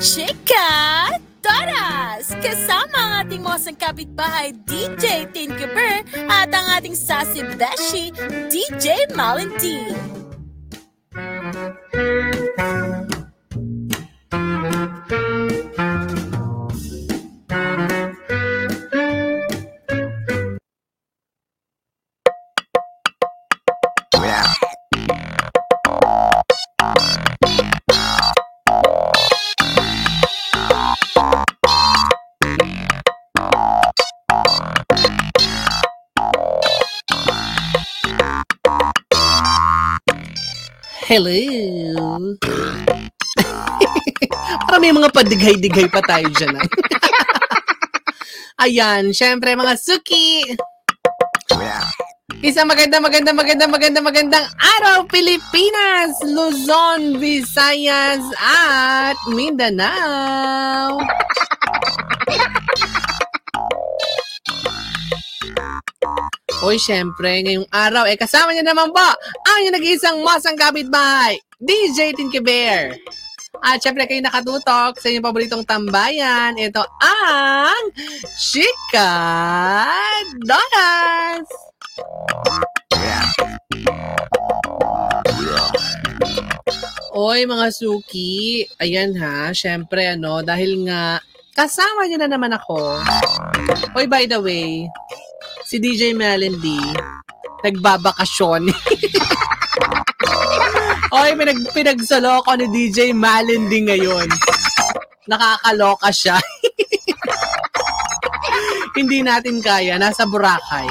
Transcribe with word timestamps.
Chika 0.00 1.12
Toras! 1.44 2.32
Kasama 2.40 2.96
ang 2.96 3.12
ating 3.20 3.44
mga 3.44 3.76
kapitbahay 3.76 4.56
DJ 4.64 5.28
Tinkerbird 5.28 6.08
at 6.24 6.48
ang 6.56 6.80
ating 6.80 6.96
sassy 6.96 7.44
beshi 7.60 8.08
DJ 8.48 9.12
Malentine. 9.12 9.92
Hello! 41.10 41.34
Parang 44.62 44.78
may 44.78 44.94
mga 44.94 45.10
padighay-dighay 45.10 45.90
pa 45.90 45.98
tayo 46.06 46.30
dyan. 46.30 46.54
ah. 46.54 46.62
Ayan, 48.62 49.10
syempre 49.10 49.58
mga 49.58 49.74
suki! 49.74 50.54
Isang 52.46 52.70
maganda, 52.70 53.02
maganda, 53.02 53.34
maganda, 53.34 53.66
maganda, 53.66 53.98
magandang 53.98 54.46
araw, 54.54 55.02
Pilipinas, 55.10 56.14
Luzon, 56.30 57.18
Visayas, 57.18 58.22
at 58.38 59.18
Mindanao! 59.34 60.94
Uy, 66.60 66.76
syempre, 66.76 67.40
ngayong 67.40 67.64
araw, 67.72 68.04
eh, 68.04 68.20
kasama 68.20 68.52
niya 68.52 68.60
naman 68.60 68.92
ba 68.92 69.16
ang 69.48 69.64
yung 69.64 69.72
nag-iisang 69.72 70.20
masang 70.20 70.60
kapitbahay, 70.60 71.40
DJ 71.56 72.12
Tinky 72.12 72.36
Bear. 72.36 73.00
At 73.64 73.80
syempre, 73.80 74.04
kayo 74.04 74.20
nakatutok 74.20 75.00
sa 75.00 75.08
inyong 75.08 75.24
paboritong 75.24 75.64
tambayan. 75.64 76.60
Ito 76.60 76.84
ang 77.00 77.84
Chika 78.36 79.08
Donuts! 80.44 81.48
Oy, 87.16 87.48
mga 87.48 87.72
suki. 87.72 88.68
Ayan 88.84 89.16
ha, 89.16 89.48
syempre 89.56 90.12
ano, 90.12 90.44
dahil 90.44 90.84
nga 90.84 91.24
kasama 91.56 92.04
niyo 92.04 92.20
na 92.20 92.28
naman 92.28 92.52
ako. 92.52 93.00
Oy, 93.96 94.04
by 94.04 94.28
the 94.28 94.36
way, 94.36 94.84
si 95.70 95.78
DJ 95.78 96.18
Melody 96.18 96.82
nagbabakasyon. 97.62 98.74
Oy, 101.14 101.30
pinag 101.38 101.62
pinagsalo 101.70 102.42
ko 102.42 102.58
ni 102.58 102.66
DJ 102.66 103.14
Malindi 103.14 103.86
ngayon. 103.86 104.26
Nakakaloka 105.30 106.10
siya. 106.10 106.42
Hindi 108.98 109.22
natin 109.22 109.62
kaya, 109.62 109.94
nasa 109.94 110.26
Boracay. 110.26 110.90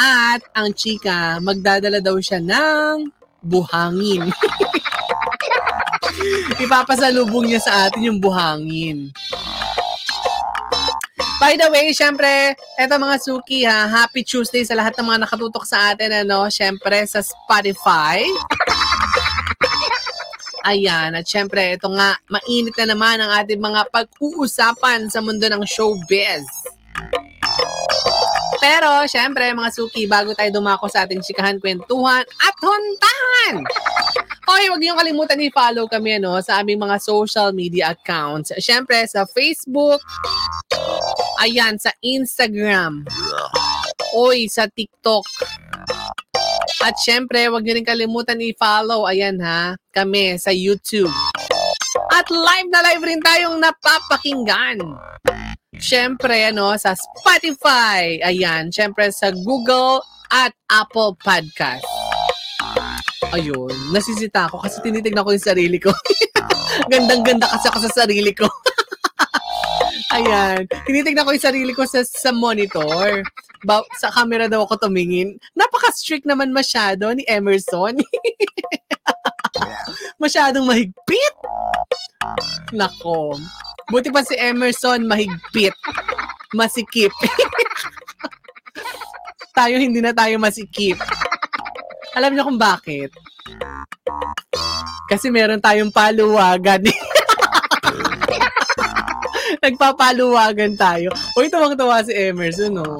At 0.00 0.40
ang 0.56 0.72
chika, 0.72 1.44
magdadala 1.44 2.00
daw 2.00 2.16
siya 2.24 2.40
ng 2.40 3.04
buhangin. 3.44 4.32
Ipapasalubong 6.64 7.52
niya 7.52 7.60
sa 7.60 7.72
atin 7.84 8.08
yung 8.08 8.16
buhangin. 8.16 9.12
By 11.42 11.58
the 11.58 11.66
way, 11.74 11.90
syempre, 11.90 12.54
eto 12.78 13.02
mga 13.02 13.18
suki 13.18 13.66
ha, 13.66 13.90
happy 13.90 14.22
Tuesday 14.22 14.62
sa 14.62 14.78
lahat 14.78 14.94
ng 14.94 15.10
mga 15.10 15.26
nakatutok 15.26 15.66
sa 15.66 15.90
atin, 15.90 16.22
ano, 16.22 16.46
syempre 16.46 17.02
sa 17.02 17.18
Spotify. 17.18 18.22
Ayan, 20.62 21.18
at 21.18 21.26
syempre, 21.26 21.74
ito 21.74 21.90
nga, 21.98 22.14
mainit 22.30 22.78
na 22.78 22.94
naman 22.94 23.18
ang 23.18 23.42
ating 23.42 23.58
mga 23.58 23.90
pag-uusapan 23.90 25.10
sa 25.10 25.18
mundo 25.18 25.42
ng 25.50 25.66
showbiz. 25.66 26.46
Pero, 28.62 29.02
syempre, 29.10 29.50
mga 29.50 29.74
suki, 29.74 30.06
bago 30.06 30.38
tayo 30.38 30.54
dumako 30.54 30.86
sa 30.86 31.02
ating 31.02 31.26
chikahan, 31.26 31.58
kwentuhan 31.58 32.22
at 32.22 32.56
huntahan! 32.62 33.66
Hoy, 34.52 34.68
huwag 34.68 34.84
niyong 34.84 35.00
kalimutan 35.00 35.40
i-follow 35.48 35.88
kami 35.88 36.20
ano, 36.20 36.36
sa 36.44 36.60
aming 36.60 36.76
mga 36.76 37.00
social 37.00 37.56
media 37.56 37.96
accounts. 37.96 38.52
Syempre, 38.60 39.00
sa 39.08 39.24
Facebook, 39.24 40.04
ayan, 41.40 41.80
sa 41.80 41.88
Instagram, 42.04 43.00
oy, 44.12 44.52
sa 44.52 44.68
TikTok. 44.68 45.24
At 46.84 47.00
syempre, 47.00 47.48
huwag 47.48 47.64
niyo 47.64 47.80
rin 47.80 47.88
kalimutan 47.88 48.44
i-follow, 48.44 49.08
ayan 49.08 49.40
ha, 49.40 49.72
kami 49.88 50.36
sa 50.36 50.52
YouTube. 50.52 51.08
At 52.12 52.28
live 52.28 52.68
na 52.68 52.84
live 52.92 53.08
rin 53.08 53.24
tayong 53.24 53.56
napapakinggan. 53.56 54.84
Syempre, 55.80 56.52
ano, 56.52 56.76
sa 56.76 56.92
Spotify. 56.92 58.20
Ayan, 58.20 58.68
syempre 58.68 59.08
sa 59.16 59.32
Google 59.32 60.04
at 60.28 60.52
Apple 60.68 61.16
Podcast. 61.16 62.01
Ayun, 63.32 63.72
nasisita 63.96 64.44
ako 64.44 64.60
kasi 64.60 64.76
tinitignan 64.84 65.24
ko 65.24 65.32
yung 65.32 65.40
sarili 65.40 65.80
ko. 65.80 65.88
Gandang-ganda 66.92 67.48
kasi 67.48 67.64
ako 67.72 67.78
sa 67.88 68.04
sarili 68.04 68.36
ko. 68.36 68.44
Ayan, 70.16 70.68
tinitignan 70.84 71.24
ko 71.24 71.32
yung 71.32 71.46
sarili 71.48 71.72
ko 71.72 71.88
sa, 71.88 72.04
sa 72.04 72.28
monitor. 72.28 73.24
Ba- 73.64 73.88
sa 73.96 74.12
camera 74.12 74.52
daw 74.52 74.68
ako 74.68 74.84
tumingin. 74.84 75.40
Napaka-strict 75.56 76.28
naman 76.28 76.52
masyado 76.52 77.08
ni 77.16 77.24
Emerson. 77.24 77.96
Masyadong 80.22 80.68
mahigpit. 80.68 81.34
Nako. 82.76 83.40
Buti 83.88 84.12
pa 84.12 84.20
si 84.20 84.36
Emerson 84.36 85.08
mahigpit. 85.08 85.72
Masikip. 86.52 87.16
tayo 89.56 89.80
hindi 89.80 90.04
na 90.04 90.12
tayo 90.12 90.36
masikip. 90.36 91.00
Alam 92.12 92.36
niyo 92.36 92.44
kung 92.44 92.60
bakit? 92.60 93.08
Kasi 95.08 95.32
meron 95.32 95.60
tayong 95.60 95.92
paluwagan. 95.92 96.84
Nagpapaluwagan 99.64 100.74
tayo. 100.76 101.08
Uy, 101.38 101.48
tuwang-tuwa 101.48 102.04
si 102.04 102.12
Emerson, 102.12 102.74
no? 102.76 102.98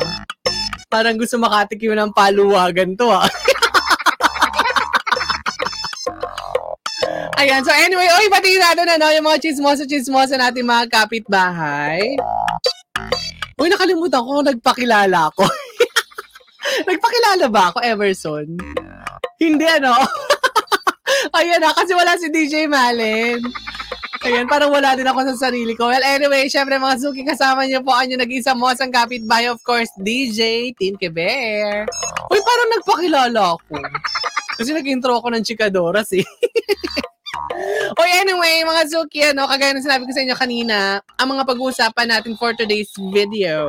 Parang 0.89 1.17
gusto 1.17 1.37
makatikim 1.37 1.93
ng 1.97 2.13
paluwagan 2.13 2.97
to, 2.97 3.09
ah. 3.09 3.29
Ayan, 7.43 7.67
so 7.67 7.75
anyway, 7.75 8.07
oy, 8.07 8.31
pati 8.31 8.55
natin 8.55 8.87
ano, 8.87 9.11
yung 9.11 9.27
mga 9.27 9.43
chismoso-chismoso 9.43 10.39
natin 10.39 10.63
mga 10.63 10.87
kapitbahay. 10.87 12.15
Uy, 13.59 13.67
nakalimutan 13.67 14.23
ko, 14.23 14.47
nagpakilala 14.47 15.27
ako. 15.27 15.43
nagpakilala 16.89 17.47
ba 17.49 17.63
ako, 17.73 17.79
Emerson? 17.85 18.47
Hindi, 19.41 19.67
ano? 19.67 19.95
Ayan 21.39 21.61
na, 21.63 21.75
kasi 21.75 21.93
wala 21.95 22.15
si 22.19 22.31
DJ 22.31 22.67
Malen. 22.71 23.43
Ayan, 24.23 24.47
parang 24.47 24.71
wala 24.71 24.95
din 24.95 25.07
ako 25.07 25.35
sa 25.35 25.51
sarili 25.51 25.75
ko. 25.75 25.91
Well, 25.91 26.03
anyway, 26.07 26.47
syempre 26.47 26.79
mga 26.79 27.03
suki, 27.03 27.27
kasama 27.27 27.67
niyo 27.67 27.83
po 27.83 27.91
ang 27.91 28.07
yung 28.07 28.23
nag-isa 28.23 28.55
mo 28.55 28.71
sa 28.71 28.87
kapitbahay, 28.87 29.51
of 29.51 29.59
course, 29.67 29.91
DJ 29.99 30.71
Tinke 30.79 31.11
Bear. 31.11 31.91
Uy, 32.31 32.39
parang 32.39 32.69
nagpakilala 32.79 33.41
ako. 33.59 33.83
Kasi 34.63 34.71
nag-intro 34.71 35.19
ako 35.19 35.35
ng 35.35 35.43
Chikadoras 35.43 36.15
eh. 36.23 36.27
Oy, 37.99 38.11
anyway, 38.23 38.63
mga 38.63 38.83
Zuki, 38.89 39.21
ano, 39.27 39.51
kagaya 39.51 39.75
ng 39.75 39.85
sinabi 39.85 40.07
ko 40.07 40.13
sa 40.15 40.23
inyo 40.23 40.37
kanina, 40.39 40.79
ang 41.19 41.29
mga 41.35 41.43
pag-uusapan 41.45 42.09
natin 42.09 42.39
for 42.39 42.55
today's 42.55 42.91
video, 43.11 43.69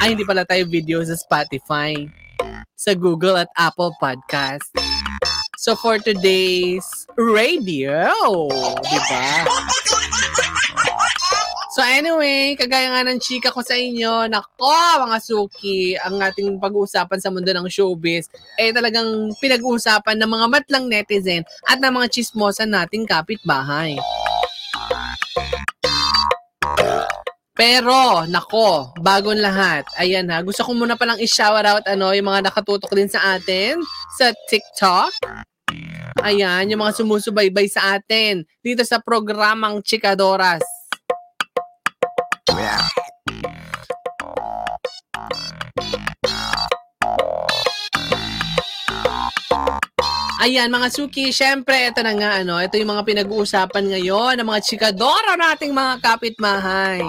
ay 0.00 0.16
hindi 0.16 0.24
pala 0.24 0.44
tayo 0.48 0.64
video 0.64 1.04
sa 1.04 1.14
Spotify, 1.16 1.94
sa 2.74 2.96
Google 2.96 3.36
at 3.36 3.50
Apple 3.56 3.92
Podcast. 4.00 4.68
So 5.56 5.74
for 5.74 5.98
today's 5.98 6.84
radio, 7.18 8.06
di 8.86 8.98
ba? 9.10 9.26
So 11.76 11.84
anyway, 11.84 12.56
kagaya 12.56 12.88
nga 12.88 13.04
ng 13.04 13.20
chika 13.20 13.52
ko 13.52 13.60
sa 13.60 13.76
inyo, 13.76 14.32
nako 14.32 14.72
mga 14.96 15.20
suki, 15.20 15.92
ang 16.00 16.24
ating 16.24 16.56
pag-uusapan 16.56 17.20
sa 17.20 17.28
mundo 17.28 17.52
ng 17.52 17.68
showbiz, 17.68 18.32
eh 18.56 18.72
talagang 18.72 19.36
pinag-uusapan 19.36 20.16
ng 20.16 20.24
mga 20.24 20.46
matlang 20.48 20.88
netizen 20.88 21.44
at 21.68 21.76
ng 21.76 21.92
mga 21.92 22.08
chismosan 22.08 22.72
nating 22.72 23.04
kapitbahay. 23.04 23.92
Pero, 27.52 28.24
nako, 28.24 28.96
bagong 29.04 29.44
lahat. 29.44 29.84
Ayan 30.00 30.32
ha, 30.32 30.40
gusto 30.40 30.64
ko 30.64 30.72
muna 30.72 30.96
palang 30.96 31.20
i-shout 31.20 31.60
out 31.60 31.84
ano, 31.84 32.08
yung 32.16 32.32
mga 32.32 32.48
nakatutok 32.48 32.96
din 32.96 33.12
sa 33.12 33.36
atin 33.36 33.84
sa 34.16 34.32
TikTok. 34.48 35.12
Ayan, 36.24 36.72
yung 36.72 36.80
mga 36.80 37.04
sumusubaybay 37.04 37.68
sa 37.68 38.00
atin 38.00 38.48
dito 38.64 38.80
sa 38.80 38.96
programang 38.96 39.84
Chikadoras. 39.84 40.75
Ayan, 50.46 50.70
mga 50.70 50.94
suki, 50.94 51.34
syempre, 51.34 51.90
ito 51.90 51.98
na 52.06 52.14
nga, 52.14 52.30
ano, 52.38 52.62
ito 52.62 52.78
yung 52.78 52.94
mga 52.94 53.02
pinag-uusapan 53.02 53.90
ngayon 53.90 54.38
ng 54.38 54.46
mga 54.46 54.62
chikadora 54.62 55.34
nating 55.34 55.74
mga 55.74 55.98
kapitbahay. 55.98 57.02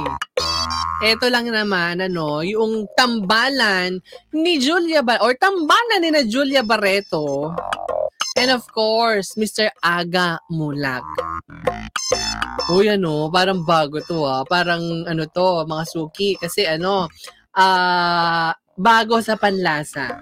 Ito 1.06 1.30
lang 1.30 1.46
naman, 1.46 2.02
ano, 2.02 2.42
yung 2.42 2.90
tambalan 2.98 4.02
ni 4.34 4.58
Julia 4.58 5.06
Bar 5.06 5.22
or 5.22 5.38
tambalan 5.38 6.02
ni 6.02 6.10
na 6.10 6.26
Julia 6.26 6.66
Barreto 6.66 7.54
and 8.38 8.54
of 8.54 8.64
course, 8.70 9.34
Mr. 9.34 9.74
Aga 9.82 10.38
Mulag. 10.54 11.04
Uy, 12.70 12.88
ano, 12.94 13.34
parang 13.34 13.66
bago 13.66 13.98
to 14.06 14.24
ah. 14.24 14.46
Parang 14.46 15.04
ano 15.10 15.24
to, 15.26 15.66
mga 15.66 15.84
suki. 15.90 16.38
Kasi 16.38 16.70
ano, 16.70 17.10
ah, 17.58 18.54
bago 18.78 19.18
sa 19.20 19.36
panlasa. 19.36 20.14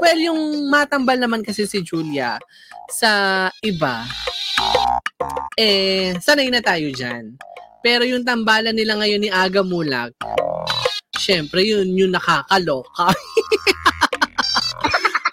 Well, 0.00 0.20
yung 0.20 0.68
matambal 0.68 1.16
naman 1.20 1.44
kasi 1.44 1.64
si 1.68 1.84
Julia 1.84 2.40
sa 2.88 3.46
iba, 3.64 4.04
eh, 5.56 6.16
sanay 6.20 6.48
na 6.48 6.64
tayo 6.64 6.88
dyan. 6.92 7.36
Pero 7.80 8.04
yung 8.04 8.24
tambalan 8.24 8.76
nila 8.76 9.00
ngayon 9.00 9.20
ni 9.24 9.30
Aga 9.32 9.64
Mulag, 9.64 10.12
syempre 11.16 11.64
yun 11.64 11.88
yung 11.96 12.12
nakakaloka. 12.12 13.12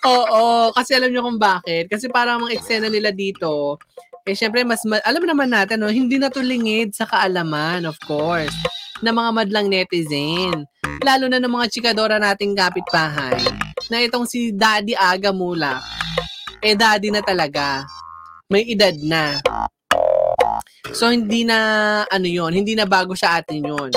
Oo, 0.08 0.72
kasi 0.72 0.96
alam 0.96 1.12
nyo 1.12 1.22
kung 1.28 1.40
bakit. 1.40 1.92
Kasi 1.92 2.08
parang 2.08 2.48
mga 2.48 2.56
eksena 2.56 2.88
nila 2.88 3.12
dito, 3.12 3.76
eh 4.24 4.36
syempre 4.36 4.64
mas, 4.64 4.84
ma- 4.88 5.04
alam 5.04 5.24
naman 5.24 5.52
natin, 5.52 5.84
no, 5.84 5.92
hindi 5.92 6.16
na 6.16 6.32
to 6.32 6.40
lingid 6.40 6.96
sa 6.96 7.04
kaalaman, 7.04 7.84
of 7.84 8.00
course, 8.08 8.54
ng 9.04 9.12
mga 9.14 9.32
madlang 9.36 9.68
netizen. 9.68 10.64
Lalo 11.04 11.28
na 11.28 11.40
ng 11.40 11.52
mga 11.52 11.68
chikadora 11.70 12.18
nating 12.18 12.56
kapitbahay 12.56 13.38
na 13.92 14.04
itong 14.04 14.26
si 14.26 14.52
Daddy 14.56 14.96
Aga 14.96 15.32
Mula, 15.36 15.80
eh 16.64 16.74
daddy 16.74 17.14
na 17.14 17.22
talaga. 17.22 17.86
May 18.50 18.64
edad 18.68 18.96
na. 19.04 19.38
So 20.96 21.12
hindi 21.12 21.44
na 21.44 21.58
ano 22.08 22.26
yon, 22.26 22.56
hindi 22.56 22.74
na 22.74 22.88
bago 22.88 23.14
sa 23.14 23.38
atin 23.40 23.60
yon. 23.62 23.92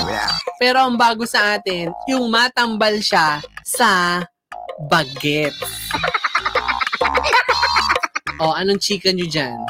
Pero 0.59 0.83
ang 0.83 0.99
bago 0.99 1.25
sa 1.25 1.57
atin, 1.57 1.89
yung 2.05 2.29
matambal 2.29 2.99
siya 3.01 3.41
sa 3.63 4.21
baget. 4.91 5.55
O, 8.41 8.57
anong 8.57 8.81
chika 8.81 9.13
nyo 9.13 9.29
dyan? 9.29 9.61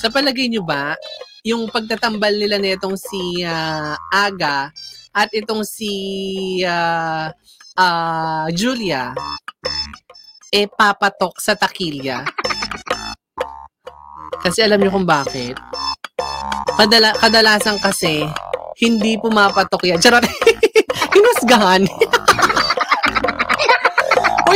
Sa 0.00 0.08
palagay 0.08 0.48
nyo 0.48 0.64
ba, 0.64 0.96
yung 1.44 1.68
pagtatambal 1.68 2.32
nila 2.32 2.56
nitong 2.56 2.96
si 2.96 3.44
ah, 3.44 3.94
Aga 4.08 4.72
at 5.12 5.28
itong 5.36 5.62
si 5.62 5.92
ah, 6.64 7.28
ah, 7.76 8.48
Julia, 8.50 9.12
eh 10.48 10.64
papatok 10.66 11.36
sa 11.36 11.52
takilya. 11.52 12.24
Kasi 14.40 14.64
alam 14.64 14.80
niyo 14.80 14.90
kung 14.94 15.04
bakit? 15.06 15.58
Kadala, 16.76 17.12
kadalasan 17.16 17.76
kasi, 17.80 18.24
hindi 18.80 19.16
pumapatok 19.16 19.84
yan. 19.88 20.00
Charot! 20.00 20.24
Hinusgahan. 21.16 21.88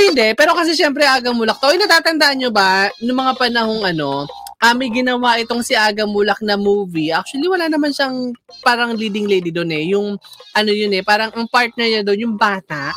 Hindi, 0.01 0.29
pero 0.33 0.57
kasi 0.57 0.73
syempre 0.73 1.05
Aga 1.05 1.31
Mulak 1.37 1.61
to. 1.61 1.69
Uy, 1.69 1.77
natatandaan 1.77 2.37
nyo 2.41 2.51
ba, 2.51 2.89
noong 3.05 3.19
mga 3.21 3.35
panahong 3.37 3.83
ano, 3.85 4.25
ah, 4.61 4.75
may 4.77 4.89
ginawa 4.93 5.37
itong 5.41 5.61
si 5.61 5.77
Aga 5.77 6.09
Mulak 6.09 6.41
na 6.41 6.57
movie. 6.57 7.13
Actually, 7.13 7.49
wala 7.49 7.69
naman 7.69 7.93
siyang 7.93 8.33
parang 8.65 8.97
leading 8.97 9.29
lady 9.29 9.53
doon 9.53 9.71
eh. 9.73 9.85
Yung, 9.93 10.21
ano 10.57 10.71
yun 10.71 10.93
eh, 10.93 11.05
parang 11.05 11.33
ang 11.33 11.49
partner 11.49 11.87
niya 11.87 12.03
doon, 12.05 12.31
yung 12.31 12.37
bata. 12.37 12.93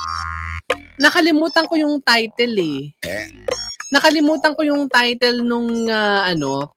Nakalimutan 1.00 1.68
ko 1.68 1.76
yung 1.76 2.00
title 2.04 2.56
eh. 2.60 2.80
Nakalimutan 3.94 4.54
ko 4.54 4.62
yung 4.64 4.88
title 4.92 5.44
nung, 5.44 5.70
ah, 5.88 6.28
ano, 6.28 6.72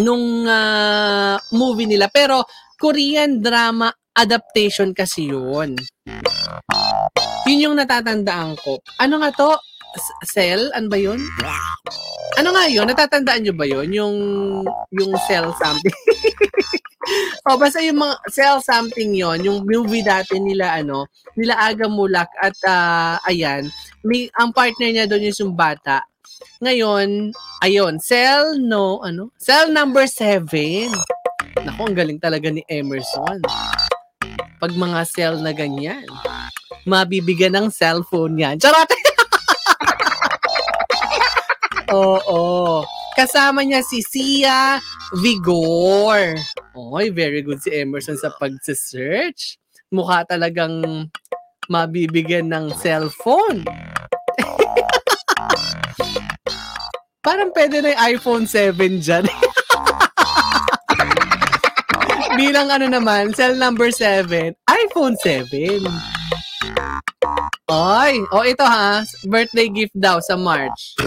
nung 0.00 0.44
ah, 0.48 1.40
movie 1.54 1.88
nila. 1.88 2.12
Pero, 2.12 2.44
Korean 2.74 3.40
drama 3.40 3.88
adaptation 4.14 4.94
kasi 4.94 5.30
yun. 5.30 5.74
Yun 7.44 7.64
yung 7.70 7.76
natatandaan 7.76 8.56
ko. 8.62 8.80
Ano 9.02 9.20
nga 9.20 9.30
to? 9.34 9.52
Cell? 10.26 10.74
Ano 10.74 10.90
ba 10.90 10.98
yun? 10.98 11.20
Ano 12.34 12.50
nga 12.50 12.66
yun? 12.66 12.88
Natatandaan 12.88 13.46
nyo 13.46 13.54
ba 13.54 13.66
yun? 13.66 13.88
Yung, 13.94 14.16
yung 14.90 15.12
cell 15.28 15.54
something. 15.60 15.94
o, 17.46 17.54
basta 17.60 17.78
yung 17.84 18.00
mga 18.02 18.14
cell 18.32 18.58
something 18.58 19.14
yon 19.14 19.44
yung 19.44 19.62
movie 19.62 20.02
dati 20.02 20.40
nila, 20.40 20.82
ano, 20.82 21.06
nila 21.38 21.54
Aga 21.60 21.86
Mulak 21.86 22.30
at 22.42 22.56
ah, 22.66 23.16
ayan, 23.28 23.70
may, 24.02 24.26
ang 24.34 24.50
partner 24.50 24.90
niya 24.90 25.06
doon 25.06 25.30
yung 25.30 25.36
sumbata. 25.36 26.02
Ngayon, 26.58 27.30
ayun, 27.62 28.00
cell 28.02 28.58
no, 28.58 29.04
ano? 29.04 29.30
Cell 29.38 29.70
number 29.70 30.08
7. 30.08 30.90
Naku, 31.62 31.80
ang 31.86 31.96
galing 31.96 32.18
talaga 32.18 32.50
ni 32.50 32.66
Emerson. 32.66 33.38
Pag 34.64 34.80
mga 34.80 35.04
cell 35.04 35.36
na 35.44 35.52
ganyan, 35.52 36.08
mabibigyan 36.88 37.52
ng 37.52 37.68
cellphone 37.68 38.40
yan. 38.40 38.56
Charot! 38.56 38.88
Oo. 41.92 42.80
Kasama 43.12 43.60
niya 43.60 43.84
si 43.84 44.00
Sia 44.00 44.80
Vigor. 45.20 46.40
Oy, 46.72 47.12
very 47.12 47.44
good 47.44 47.60
si 47.60 47.76
Emerson 47.76 48.16
sa 48.16 48.32
pag-search. 48.40 49.60
Mukha 49.92 50.24
talagang 50.24 51.12
mabibigyan 51.68 52.48
ng 52.48 52.72
cellphone. 52.80 53.68
Parang 57.20 57.52
pwede 57.52 57.84
na 57.84 57.92
yung 57.92 58.16
iPhone 58.16 58.48
7 58.48 58.80
dyan. 59.04 59.28
Bilang 62.34 62.66
ano 62.66 62.90
naman, 62.90 63.30
cell 63.30 63.54
number 63.54 63.94
7, 63.94 64.58
iPhone 64.66 65.14
7. 65.22 65.86
Ay, 67.70 68.18
oh 68.34 68.42
ito 68.42 68.66
ha, 68.66 69.06
birthday 69.30 69.70
gift 69.70 69.94
daw 69.94 70.18
sa 70.18 70.34
March. 70.34 70.98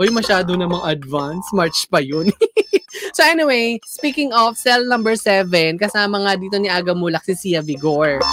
Uy, 0.00 0.08
masyado 0.08 0.56
namang 0.56 0.80
advance. 0.88 1.44
March 1.52 1.84
pa 1.92 2.00
yun. 2.00 2.32
so 3.16 3.20
anyway, 3.22 3.76
speaking 3.84 4.32
of 4.32 4.56
cell 4.56 4.82
number 4.88 5.14
7, 5.20 5.76
kasama 5.76 6.24
nga 6.24 6.34
dito 6.34 6.56
ni 6.56 6.72
Aga 6.72 6.96
Mulak 6.96 7.28
si 7.28 7.36
Sia 7.36 7.60
Vigor. 7.60 8.24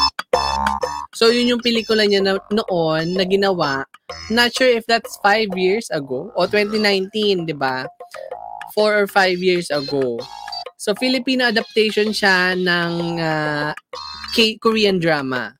So 1.11 1.27
yun 1.27 1.51
yung 1.51 1.61
pelikula 1.61 2.07
niya 2.07 2.23
na, 2.23 2.39
noon 2.47 3.13
na 3.13 3.27
ginawa. 3.27 3.83
Not 4.31 4.55
sure 4.55 4.71
if 4.71 4.87
that's 4.87 5.19
5 5.19 5.51
years 5.59 5.91
ago 5.91 6.31
o 6.31 6.47
2019, 6.47 7.43
di 7.43 7.53
ba? 7.53 7.85
4 8.73 9.03
or 9.03 9.07
5 9.07 9.43
years 9.43 9.67
ago. 9.67 10.15
So 10.81 10.97
Filipino 10.97 11.45
adaptation 11.45 12.09
siya 12.09 12.57
ng 12.57 13.21
K- 14.33 14.57
Korean 14.57 14.97
drama. 14.97 15.53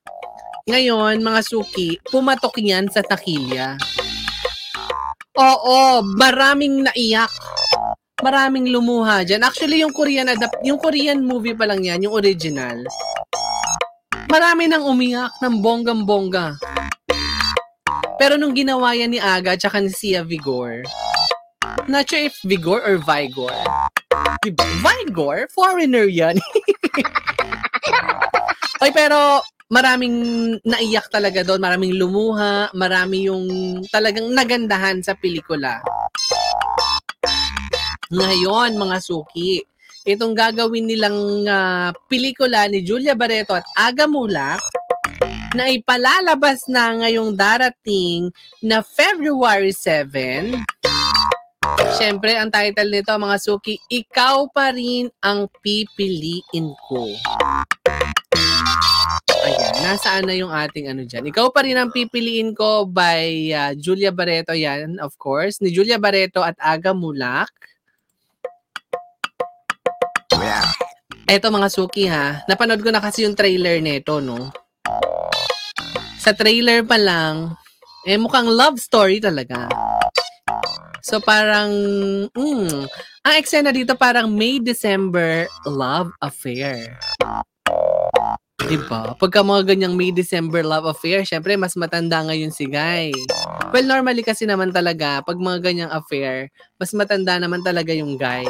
Ngayon, 0.66 1.22
mga 1.22 1.40
suki, 1.46 1.94
pumatok 2.10 2.58
yan 2.58 2.90
sa 2.90 3.06
takilya. 3.06 3.78
Oo, 5.38 6.02
maraming 6.18 6.90
naiyak. 6.90 7.30
Maraming 8.18 8.74
lumuha 8.74 9.22
dyan. 9.22 9.46
Actually, 9.46 9.86
yung 9.86 9.94
Korean 9.94 10.26
adapt, 10.26 10.58
yung 10.66 10.82
Korean 10.82 11.22
movie 11.22 11.54
pa 11.54 11.70
lang 11.70 11.86
yan, 11.86 12.02
yung 12.02 12.18
original. 12.18 12.82
Marami 14.26 14.66
nang 14.66 14.82
umiyak 14.82 15.38
ng 15.38 15.62
bonggang-bongga. 15.62 16.58
Pero 18.18 18.34
nung 18.34 18.58
ginawa 18.58 18.90
yan 18.98 19.14
ni 19.14 19.22
Aga 19.22 19.54
at 19.54 19.70
ni 19.78 19.94
Sia 19.94 20.26
Vigor, 20.26 20.82
not 21.86 22.10
sure 22.10 22.26
if 22.26 22.34
Vigor 22.42 22.82
or 22.82 22.98
Vigor. 22.98 23.54
Diba? 24.42 24.66
Vigor? 24.82 25.46
Foreigner 25.54 26.10
yan. 26.10 26.34
Oy, 28.82 28.90
pero 28.90 29.38
maraming 29.70 30.18
naiyak 30.66 31.06
talaga 31.14 31.46
doon, 31.46 31.62
maraming 31.62 31.94
lumuha, 31.94 32.74
marami 32.74 33.30
yung 33.30 33.46
talagang 33.86 34.26
nagandahan 34.34 34.98
sa 34.98 35.14
pelikula. 35.14 35.78
Ngayon, 38.10 38.74
mga 38.74 38.98
suki, 38.98 39.62
itong 40.02 40.34
gagawin 40.34 40.90
nilang 40.90 41.46
ah, 41.46 41.94
pelikula 42.10 42.66
ni 42.66 42.82
Julia 42.82 43.14
Barreto 43.14 43.54
at 43.54 43.64
Aga 43.78 44.10
Mulak 44.10 44.60
na 45.54 45.70
ipalalabas 45.70 46.66
na 46.66 46.98
ngayong 46.98 47.38
darating 47.38 48.34
na 48.58 48.82
February 48.82 49.70
7. 49.70 50.58
Siyempre, 51.92 52.36
ang 52.40 52.48
title 52.48 52.88
nito, 52.88 53.12
mga 53.12 53.36
suki, 53.36 53.76
Ikaw 53.90 54.48
pa 54.48 54.72
rin 54.72 55.12
ang 55.20 55.48
pipiliin 55.60 56.72
ko. 56.88 57.12
Ayan. 59.42 59.74
nasaan 59.82 60.30
na 60.30 60.38
yung 60.38 60.54
ating 60.54 60.86
ano 60.86 61.02
dyan? 61.02 61.26
Ikaw 61.26 61.50
pa 61.50 61.66
rin 61.66 61.74
ang 61.74 61.90
pipiliin 61.90 62.54
ko 62.54 62.86
by 62.86 63.50
uh, 63.50 63.72
Julia 63.74 64.14
Barreto 64.14 64.54
yan, 64.54 65.02
of 65.02 65.18
course. 65.18 65.58
Ni 65.58 65.74
Julia 65.74 65.98
Barreto 65.98 66.40
at 66.46 66.54
Aga 66.62 66.94
Mulak. 66.94 67.50
Eto 71.26 71.48
mga 71.50 71.68
suki 71.72 72.06
ha, 72.06 72.44
napanood 72.46 72.82
ko 72.84 72.90
na 72.92 73.02
kasi 73.02 73.24
yung 73.26 73.34
trailer 73.34 73.82
nito, 73.82 74.22
no? 74.22 74.52
Sa 76.22 76.30
trailer 76.36 76.86
pa 76.86 77.00
lang, 77.00 77.56
eh 78.06 78.18
mukhang 78.18 78.46
love 78.46 78.78
story 78.78 79.18
talaga. 79.18 79.66
So 81.02 81.18
parang, 81.18 81.70
mm, 82.30 82.86
ang 83.26 83.34
eksena 83.34 83.74
dito 83.74 83.98
parang 83.98 84.30
May-December 84.30 85.50
love 85.66 86.14
affair. 86.22 86.94
Diba? 88.62 89.18
Pagka 89.18 89.42
mga 89.42 89.74
ganyang 89.74 89.98
May-December 89.98 90.62
love 90.62 90.86
affair, 90.86 91.26
syempre 91.26 91.58
mas 91.58 91.74
matanda 91.74 92.22
ngayon 92.22 92.54
si 92.54 92.70
Guy. 92.70 93.10
Well, 93.74 93.82
normally 93.82 94.22
kasi 94.22 94.46
naman 94.46 94.70
talaga, 94.70 95.26
pag 95.26 95.42
mga 95.42 95.58
ganyang 95.58 95.90
affair, 95.90 96.54
mas 96.78 96.94
matanda 96.94 97.34
naman 97.42 97.66
talaga 97.66 97.90
yung 97.90 98.14
Guy. 98.14 98.46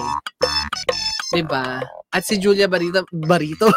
Diba? 1.33 1.81
At 2.13 2.29
si 2.29 2.37
Julia 2.37 2.69
Barito, 2.69 3.09
Barito? 3.09 3.73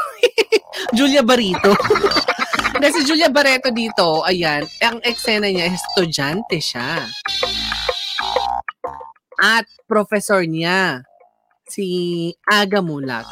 Julia 0.98 1.24
Barito. 1.24 1.72
Hindi, 2.76 2.92
si 2.92 3.08
Julia 3.08 3.32
Barreto 3.32 3.72
dito, 3.72 4.28
ayan, 4.28 4.68
ang 4.84 5.00
eksena 5.00 5.48
niya, 5.48 5.72
estudyante 5.72 6.60
siya 6.60 7.08
at 9.40 9.66
professor 9.86 10.44
niya, 10.44 11.04
si 11.68 12.32
Aga 12.46 12.80
Mulak. 12.80 13.28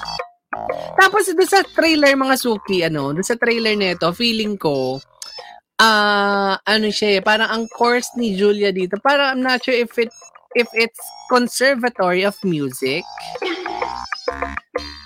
Tapos 0.97 1.29
doon 1.29 1.49
sa 1.49 1.65
trailer 1.65 2.13
mga 2.13 2.35
suki, 2.37 2.85
ano, 2.85 3.13
doon 3.13 3.25
sa 3.25 3.37
trailer 3.37 3.73
nito, 3.73 4.09
feeling 4.13 4.57
ko, 4.57 5.01
ah, 5.81 6.53
uh, 6.53 6.55
ano 6.69 6.87
siya, 6.93 7.19
eh, 7.19 7.21
parang 7.25 7.49
ang 7.49 7.65
course 7.73 8.13
ni 8.17 8.37
Julia 8.37 8.69
dito, 8.69 8.97
parang 9.01 9.37
I'm 9.37 9.41
not 9.41 9.65
sure 9.65 9.75
if 9.75 9.97
it 9.97 10.13
if 10.53 10.69
it's 10.77 11.01
Conservatory 11.29 12.21
of 12.21 12.37
Music. 12.45 13.01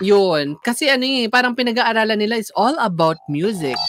Yun. 0.04 0.60
Kasi 0.62 0.92
ano 0.92 1.08
eh, 1.08 1.32
parang 1.32 1.56
pinag-aaralan 1.56 2.20
nila 2.20 2.38
is 2.38 2.52
all 2.54 2.76
about 2.84 3.18
music. 3.32 3.80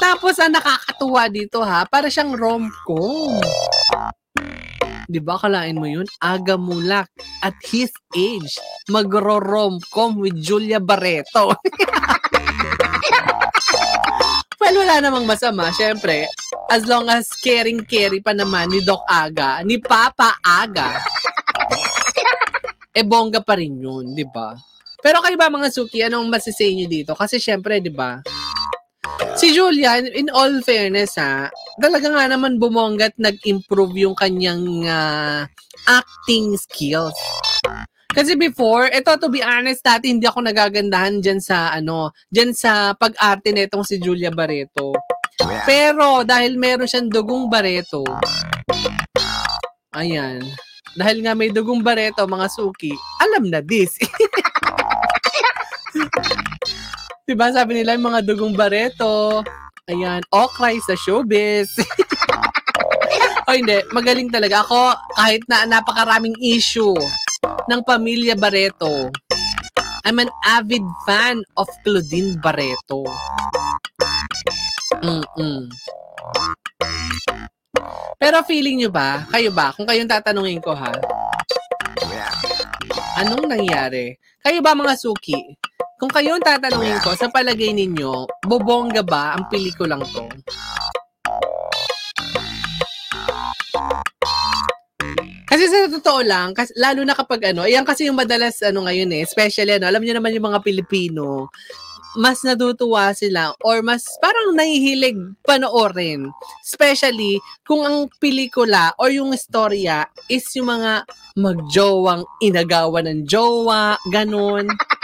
Tapos 0.00 0.40
ang 0.40 0.56
nakakatuwa 0.56 1.28
dito 1.28 1.60
ha, 1.60 1.84
para 1.84 2.08
siyang 2.08 2.32
rom-com. 2.32 3.36
'Di 5.10 5.18
ba 5.18 5.34
kalain 5.34 5.74
mo 5.74 5.90
'yun? 5.90 6.06
Aga 6.22 6.54
Mulak 6.54 7.10
at 7.42 7.58
his 7.66 7.90
age 8.14 8.54
magro-romcom 8.86 10.22
with 10.22 10.38
Julia 10.38 10.78
Barreto. 10.78 11.50
well, 14.62 14.76
wala 14.86 15.02
namang 15.02 15.26
masama. 15.26 15.74
Syempre, 15.74 16.30
as 16.70 16.86
long 16.86 17.10
as 17.10 17.26
caring-carry 17.42 18.22
pa 18.22 18.30
naman 18.30 18.70
ni 18.70 18.86
Doc 18.86 19.02
Aga, 19.10 19.66
ni 19.66 19.82
Papa 19.82 20.38
Aga, 20.46 21.02
eh 22.94 23.02
bongga 23.02 23.42
pa 23.42 23.58
rin 23.58 23.82
yun, 23.82 24.14
di 24.14 24.22
ba? 24.22 24.54
Pero 25.02 25.18
kayo 25.24 25.34
ba 25.34 25.50
mga 25.50 25.74
suki, 25.74 26.06
anong 26.06 26.30
masisay 26.30 26.70
nyo 26.76 26.86
dito? 26.86 27.18
Kasi 27.18 27.42
syempre, 27.42 27.82
di 27.82 27.90
ba, 27.90 28.22
Si 29.36 29.52
Julia, 29.52 30.00
in 30.00 30.32
all 30.32 30.64
fairness 30.64 31.20
ha, 31.20 31.52
talaga 31.76 32.08
nga 32.08 32.24
naman 32.28 32.56
bumonggat 32.56 33.16
nag-improve 33.20 34.08
yung 34.08 34.16
kanyang 34.16 34.88
uh, 34.88 35.44
acting 35.88 36.56
skills. 36.56 37.16
Kasi 38.10 38.34
before, 38.34 38.90
ito 38.90 39.14
to 39.22 39.30
be 39.30 39.38
honest, 39.38 39.86
dati 39.86 40.10
hindi 40.10 40.26
ako 40.26 40.42
nagagandahan 40.42 41.22
dyan 41.22 41.38
sa 41.38 41.70
ano, 41.70 42.10
dyan 42.26 42.50
sa 42.50 42.90
pag-arte 42.98 43.54
nitong 43.54 43.86
si 43.86 44.02
Julia 44.02 44.34
Barreto. 44.34 44.90
Pero 45.64 46.26
dahil 46.26 46.58
meron 46.58 46.90
siyang 46.90 47.08
dugong 47.08 47.46
Barreto, 47.46 48.02
ayan, 49.94 50.42
dahil 50.98 51.22
nga 51.22 51.38
may 51.38 51.54
dugong 51.54 51.86
Barreto, 51.86 52.26
mga 52.26 52.50
suki, 52.50 52.90
alam 53.22 53.46
na 53.46 53.62
this. 53.62 53.94
Diba 57.30 57.46
sabi 57.54 57.78
nila 57.78 57.94
yung 57.94 58.10
mga 58.10 58.26
dugong 58.26 58.58
bareto, 58.58 59.46
ayan, 59.86 60.18
okray 60.34 60.82
sa 60.82 60.98
showbiz. 60.98 61.70
o 63.46 63.54
hindi, 63.54 63.78
magaling 63.94 64.34
talaga. 64.34 64.66
Ako, 64.66 64.98
kahit 65.14 65.46
na 65.46 65.62
napakaraming 65.62 66.34
issue 66.42 66.90
ng 67.70 67.86
pamilya 67.86 68.34
Barreto, 68.34 69.14
I'm 70.02 70.18
an 70.18 70.26
avid 70.42 70.82
fan 71.06 71.38
of 71.54 71.70
Claudine 71.86 72.34
Barreto. 72.42 73.06
Mm-mm. 74.98 75.70
Pero 78.18 78.42
feeling 78.42 78.82
nyo 78.82 78.90
ba, 78.90 79.22
kayo 79.30 79.54
ba, 79.54 79.70
kung 79.78 79.86
kayong 79.86 80.10
tatanungin 80.10 80.58
ko 80.58 80.74
ha, 80.74 80.90
anong 83.22 83.46
nangyari? 83.46 84.18
Kayo 84.42 84.58
ba 84.66 84.74
mga 84.74 84.98
suki, 84.98 85.38
kung 86.00 86.08
kayo 86.08 86.32
ang 86.32 86.40
tatanungin 86.40 86.96
ko, 87.04 87.12
sa 87.12 87.28
palagay 87.28 87.76
ninyo, 87.76 88.24
bobongga 88.48 89.04
ba 89.04 89.36
ang 89.36 89.44
pelikulang 89.52 90.00
to? 90.08 90.24
Kasi 95.44 95.68
sa 95.68 95.92
totoo 95.92 96.24
lang, 96.24 96.56
kasi, 96.56 96.72
lalo 96.80 97.04
na 97.04 97.12
kapag 97.12 97.52
ano, 97.52 97.68
ayan 97.68 97.84
kasi 97.84 98.08
yung 98.08 98.16
madalas 98.16 98.56
ano 98.64 98.88
ngayon 98.88 99.12
eh, 99.12 99.28
especially 99.28 99.76
ano, 99.76 99.92
alam 99.92 100.00
niyo 100.00 100.16
naman 100.16 100.32
yung 100.32 100.48
mga 100.48 100.64
Pilipino, 100.64 101.52
mas 102.16 102.40
natutuwa 102.42 103.12
sila 103.12 103.52
or 103.60 103.84
mas 103.84 104.02
parang 104.24 104.56
nahihilig 104.56 105.20
panoorin. 105.44 106.32
Especially 106.64 107.38
kung 107.68 107.84
ang 107.84 108.08
pelikula 108.16 108.96
or 108.96 109.12
yung 109.12 109.36
istorya 109.36 110.08
is 110.32 110.48
yung 110.56 110.72
mga 110.72 111.04
magjowang 111.36 112.24
inagawan 112.40 113.04
ng 113.04 113.20
jowa, 113.28 114.00
ganun. 114.08 114.64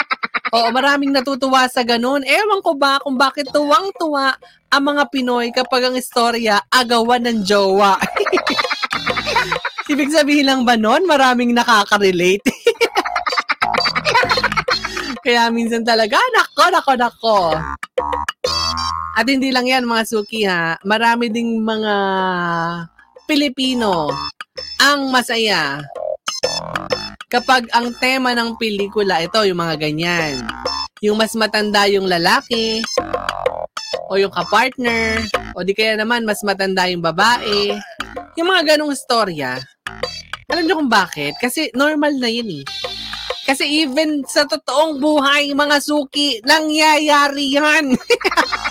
Oo, 0.54 0.68
maraming 0.70 1.10
natutuwa 1.10 1.66
sa 1.66 1.82
ganun. 1.82 2.22
Ewan 2.22 2.62
ko 2.62 2.78
ba 2.78 3.02
kung 3.02 3.18
bakit 3.18 3.50
tuwang-tuwa 3.50 4.38
ang 4.70 4.82
mga 4.82 5.02
Pinoy 5.10 5.50
kapag 5.50 5.90
ang 5.90 5.96
istorya 5.98 6.62
agawan 6.70 7.26
ng 7.26 7.38
jowa. 7.42 7.98
Ibig 9.90 10.10
sabihin 10.10 10.46
lang 10.46 10.62
ba 10.62 10.78
nun, 10.78 11.06
maraming 11.06 11.54
nakaka-relate? 11.54 12.42
Kaya 15.26 15.50
minsan 15.50 15.82
talaga, 15.82 16.18
nako, 16.34 16.64
nako, 16.70 16.92
nako. 16.94 17.38
At 19.16 19.26
hindi 19.26 19.50
lang 19.50 19.66
yan 19.66 19.88
mga 19.88 20.04
suki 20.06 20.46
ha, 20.46 20.78
marami 20.86 21.32
ding 21.32 21.64
mga 21.64 21.94
Pilipino 23.26 24.12
ang 24.78 25.10
masaya 25.10 25.82
kapag 27.36 27.68
ang 27.76 27.92
tema 28.00 28.32
ng 28.32 28.56
pelikula, 28.56 29.20
ito, 29.20 29.36
yung 29.44 29.60
mga 29.60 29.76
ganyan. 29.76 30.40
Yung 31.04 31.20
mas 31.20 31.36
matanda 31.36 31.84
yung 31.84 32.08
lalaki, 32.08 32.80
o 34.08 34.16
yung 34.16 34.32
kapartner, 34.32 35.20
o 35.52 35.60
di 35.60 35.76
kaya 35.76 36.00
naman 36.00 36.24
mas 36.24 36.40
matanda 36.40 36.88
yung 36.88 37.04
babae. 37.04 37.76
Yung 38.40 38.48
mga 38.48 38.76
ganong 38.76 38.96
storya. 38.96 39.60
Alam 40.48 40.64
niyo 40.64 40.80
kung 40.80 40.88
bakit? 40.88 41.36
Kasi 41.36 41.68
normal 41.76 42.16
na 42.16 42.32
yun 42.32 42.62
eh. 42.62 42.64
Kasi 43.44 43.84
even 43.84 44.24
sa 44.24 44.48
totoong 44.48 44.96
buhay, 44.96 45.52
mga 45.52 45.76
suki, 45.84 46.40
nangyayari 46.40 47.52
yan. 47.52 47.94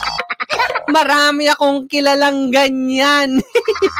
Marami 0.96 1.48
akong 1.54 1.86
kilalang 1.86 2.50
ganyan. 2.50 3.40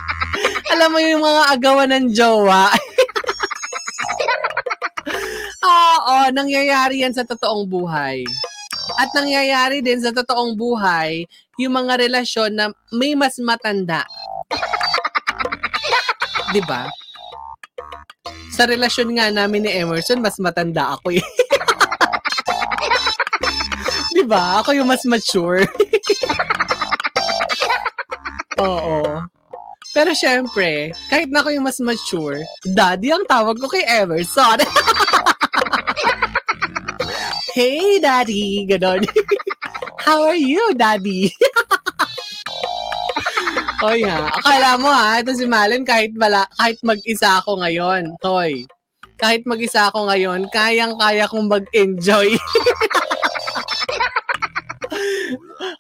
Alam 0.74 0.90
mo 0.90 1.00
yung 1.00 1.22
mga 1.24 1.44
agawan 1.54 1.92
ng 1.94 2.08
jowa. 2.12 2.74
Oo, 5.66 6.30
nangyayari 6.30 7.02
yan 7.02 7.14
sa 7.14 7.26
totoong 7.26 7.66
buhay. 7.66 8.22
At 9.02 9.10
nangyayari 9.18 9.82
din 9.82 9.98
sa 9.98 10.14
totoong 10.14 10.54
buhay 10.54 11.26
yung 11.58 11.74
mga 11.74 11.98
relasyon 12.06 12.54
na 12.54 12.70
may 12.94 13.18
mas 13.18 13.42
matanda. 13.42 14.06
'Di 16.54 16.62
ba? 16.70 16.86
Sa 18.54 18.70
relasyon 18.70 19.18
nga 19.18 19.34
namin 19.34 19.66
ni 19.66 19.72
Emerson, 19.74 20.22
mas 20.22 20.38
matanda 20.38 20.94
ako 20.94 21.18
eh. 21.18 21.26
'Di 24.14 24.24
ba? 24.30 24.62
Ako 24.62 24.78
yung 24.78 24.88
mas 24.88 25.02
mature. 25.10 25.66
Oo. 28.62 29.26
Pero 29.96 30.12
syempre, 30.12 30.92
kahit 31.08 31.32
na 31.32 31.40
ako 31.40 31.56
yung 31.56 31.66
mas 31.68 31.80
mature, 31.80 32.44
daddy 32.68 33.16
ang 33.16 33.24
tawag 33.28 33.56
ko 33.56 33.72
kay 33.72 33.84
Emerson. 33.88 34.60
Hey, 37.56 38.04
Daddy! 38.04 38.68
Ganon. 38.68 39.08
How 40.04 40.28
are 40.28 40.36
you, 40.36 40.76
Daddy? 40.76 41.32
Hoy 43.80 44.02
ha, 44.08 44.32
akala 44.32 44.80
mo 44.80 44.90
ha, 44.90 45.20
ito 45.20 45.36
si 45.36 45.46
Malen 45.46 45.86
kahit, 45.86 46.16
bala, 46.16 46.48
kahit 46.58 46.80
mag-isa 46.82 47.40
ako 47.44 47.60
ngayon. 47.62 48.18
Hoy, 48.24 48.66
kahit 49.20 49.46
mag-isa 49.48 49.88
ako 49.88 50.10
ngayon, 50.10 50.48
kayang-kaya 50.50 51.28
kong 51.30 51.48
mag-enjoy. 51.48 52.34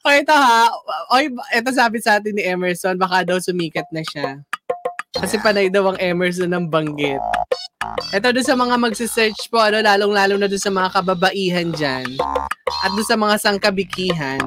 O 0.05 0.13
ito 0.13 0.35
ha, 0.37 0.69
oy, 1.17 1.33
ito 1.33 1.69
sabi 1.73 1.97
sa 1.97 2.21
atin 2.21 2.37
ni 2.37 2.45
Emerson, 2.45 2.93
baka 2.93 3.25
daw 3.25 3.41
sumikat 3.41 3.89
na 3.89 4.05
siya. 4.05 4.37
Kasi 5.15 5.39
panay 5.39 5.71
daw 5.71 5.91
ang 5.91 5.97
Emerson 5.99 6.51
ng 6.51 6.67
banggit. 6.67 7.19
Ito 8.11 8.35
doon 8.35 8.47
sa 8.47 8.59
mga 8.59 8.75
magsisearch 8.75 9.47
po, 9.47 9.63
ano, 9.63 9.79
lalong-lalo 9.79 10.35
na 10.35 10.51
doon 10.51 10.59
sa 10.59 10.73
mga 10.73 10.89
kababaihan 10.99 11.71
dyan. 11.71 12.07
At 12.83 12.91
doon 12.91 13.07
sa 13.07 13.19
mga 13.19 13.35
sangkabikihan. 13.39 14.39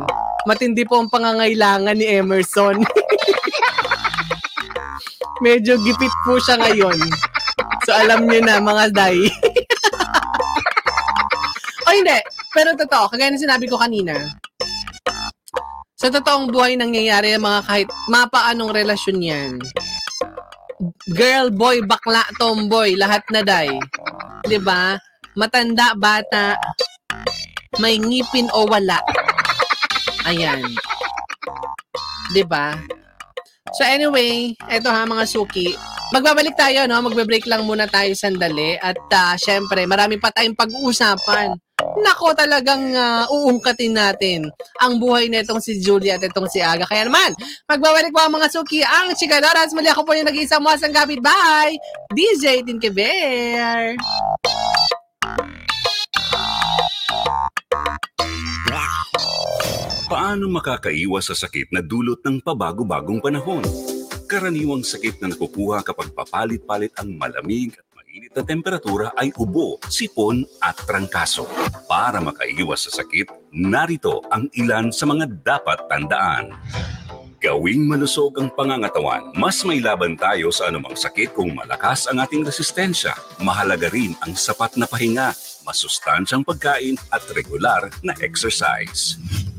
Matindi 0.44 0.84
po 0.84 1.00
ang 1.00 1.12
pangangailangan 1.12 1.96
ni 1.96 2.06
Emerson. 2.08 2.80
Medyo 5.44 5.78
gipit 5.80 6.12
po 6.26 6.36
siya 6.42 6.60
ngayon. 6.60 6.98
So 7.88 7.94
alam 7.94 8.26
niyo 8.26 8.44
na 8.44 8.60
mga 8.60 8.92
day. 8.92 9.24
o 11.86 11.94
hindi, 11.94 12.18
pero 12.52 12.76
totoo, 12.76 13.08
kagaya 13.08 13.32
ng 13.32 13.40
sinabi 13.40 13.70
ko 13.70 13.78
kanina, 13.78 14.18
sa 15.98 16.14
totoong 16.14 16.54
buhay 16.54 16.78
nangyayari 16.78 17.34
ang 17.34 17.42
mga 17.42 17.60
kahit 17.66 17.88
mapaanong 18.06 18.70
relasyon 18.70 19.18
yan. 19.18 19.58
Girl, 21.10 21.50
boy, 21.50 21.82
bakla, 21.82 22.22
tomboy, 22.38 22.94
lahat 22.94 23.26
na 23.34 23.42
day. 23.42 23.70
'Di 24.46 24.58
ba? 24.62 24.94
Matanda, 25.34 25.94
bata, 25.98 26.54
may 27.82 27.98
ngipin 27.98 28.46
o 28.54 28.66
wala. 28.66 29.02
Ayan. 30.26 30.62
'Di 32.30 32.42
ba? 32.46 32.78
So 33.74 33.84
anyway, 33.84 34.54
eto 34.70 34.88
ha 34.88 35.04
mga 35.04 35.24
suki. 35.28 35.74
Magbabalik 36.08 36.56
tayo, 36.56 36.88
no? 36.88 37.04
Magbe-break 37.04 37.44
lang 37.44 37.68
muna 37.68 37.84
tayo 37.84 38.16
sandali. 38.16 38.80
At 38.80 38.96
uh, 38.96 39.36
syempre, 39.36 39.84
marami 39.84 40.16
pa 40.16 40.32
tayong 40.32 40.56
pag-uusapan. 40.56 41.52
Nako 41.78 42.34
talagang 42.34 42.90
uh, 42.90 43.30
uungkatin 43.30 43.94
natin 43.94 44.50
ang 44.82 44.98
buhay 44.98 45.30
nitong 45.30 45.62
si 45.62 45.78
Julia 45.78 46.18
at 46.18 46.26
itong 46.26 46.50
si 46.50 46.58
Aga. 46.58 46.82
Kaya 46.82 47.06
naman, 47.06 47.38
magbabalik 47.70 48.10
po 48.10 48.18
ang 48.18 48.34
mga 48.34 48.50
suki, 48.50 48.82
ang 48.82 49.14
Chikadoras. 49.14 49.70
Muli 49.70 49.86
ako 49.86 50.02
po 50.02 50.14
yung 50.18 50.26
nag-iisang 50.26 50.58
muwasang 50.58 50.90
kapit. 50.90 51.22
Bye! 51.22 51.78
DJ 52.10 52.66
Tinke 52.66 52.90
Bear! 52.90 53.94
Paano 60.08 60.48
makakaiwas 60.48 61.30
sa 61.30 61.36
sakit 61.36 61.70
na 61.70 61.84
dulot 61.84 62.24
ng 62.24 62.42
pabago-bagong 62.42 63.20
panahon? 63.22 63.62
Karaniwang 64.28 64.82
sakit 64.82 65.20
na 65.20 65.32
nakukuha 65.32 65.84
kapag 65.84 66.12
papalit-palit 66.16 66.92
ang 66.96 67.12
malamig 67.16 67.76
at 67.76 67.87
mainit 68.18 68.34
na 68.34 68.42
temperatura 68.42 69.06
ay 69.14 69.30
ubo, 69.38 69.78
sipon 69.86 70.42
at 70.58 70.74
trangkaso. 70.82 71.46
Para 71.86 72.18
makaiwas 72.18 72.90
sa 72.90 72.98
sakit, 72.98 73.30
narito 73.54 74.26
ang 74.34 74.50
ilan 74.58 74.90
sa 74.90 75.06
mga 75.06 75.30
dapat 75.46 75.86
tandaan. 75.86 76.50
Gawing 77.38 77.86
malusog 77.86 78.34
ang 78.42 78.50
pangangatawan. 78.50 79.30
Mas 79.38 79.62
may 79.62 79.78
laban 79.78 80.18
tayo 80.18 80.50
sa 80.50 80.66
anumang 80.66 80.98
sakit 80.98 81.30
kung 81.30 81.54
malakas 81.54 82.10
ang 82.10 82.18
ating 82.18 82.42
resistensya. 82.42 83.14
Mahalaga 83.38 83.86
rin 83.86 84.18
ang 84.26 84.34
sapat 84.34 84.74
na 84.74 84.90
pahinga, 84.90 85.30
masustansyang 85.62 86.42
pagkain 86.42 86.98
at 87.14 87.22
regular 87.38 87.86
na 88.02 88.18
exercise. 88.18 89.14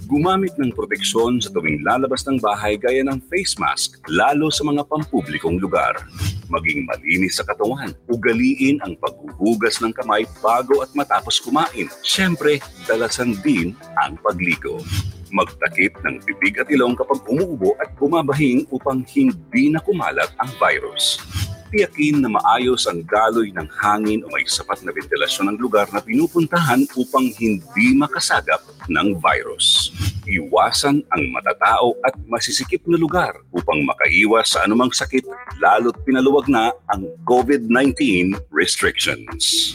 Gumamit 0.10 0.58
ng 0.58 0.74
proteksyon 0.74 1.38
sa 1.38 1.54
tuwing 1.54 1.86
lalabas 1.86 2.25
ng 2.25 2.42
bahay 2.42 2.82
gaya 2.82 3.06
ng 3.06 3.22
face 3.30 3.62
mask, 3.62 4.01
lalo 4.10 4.50
sa 4.50 4.66
mga 4.66 4.82
pampublikong 4.89 5.62
lugar. 5.62 6.01
Maging 6.50 6.89
malinis 6.89 7.38
sa 7.38 7.46
katawan, 7.46 7.94
ugaliin 8.10 8.82
ang 8.82 8.98
paghuhugas 8.98 9.78
ng 9.86 9.94
kamay 9.94 10.25
bago 10.42 10.82
at 10.82 10.89
matapos 10.98 11.38
kumain. 11.38 11.86
Siyempre, 12.01 12.58
dalasan 12.89 13.38
din 13.46 13.78
ang 14.01 14.18
pagligo. 14.18 14.82
Magtakip 15.30 15.94
ng 16.01 16.25
bibig 16.25 16.58
at 16.58 16.74
ilong 16.74 16.98
kapag 16.98 17.22
umuubo 17.30 17.78
at 17.78 17.94
bumabahing 17.94 18.66
upang 18.74 19.06
hindi 19.13 19.70
na 19.70 19.78
kumalat 19.78 20.34
ang 20.42 20.50
virus 20.58 21.22
tiyakin 21.70 22.26
na 22.26 22.30
maayos 22.34 22.90
ang 22.90 23.06
daloy 23.06 23.54
ng 23.54 23.70
hangin 23.80 24.26
o 24.26 24.34
may 24.34 24.43
sapat 24.50 24.82
na 24.82 24.89
ventilasyon 24.89 25.54
ng 25.54 25.58
lugar 25.62 25.86
na 25.93 26.02
pinupuntahan 26.02 26.84
upang 26.98 27.30
hindi 27.38 27.93
makasagap 27.93 28.65
ng 28.89 29.22
virus. 29.22 29.93
Iwasan 30.26 31.06
ang 31.10 31.24
matatao 31.34 31.98
at 32.06 32.13
masisikip 32.26 32.86
na 32.89 32.98
lugar 32.98 33.34
upang 33.54 33.82
makaiwas 33.86 34.58
sa 34.58 34.65
anumang 34.65 34.93
sakit 34.93 35.26
lalo't 35.62 35.98
pinaluwag 36.06 36.50
na 36.50 36.74
ang 36.89 37.06
COVID-19 37.26 38.34
restrictions. 38.54 39.74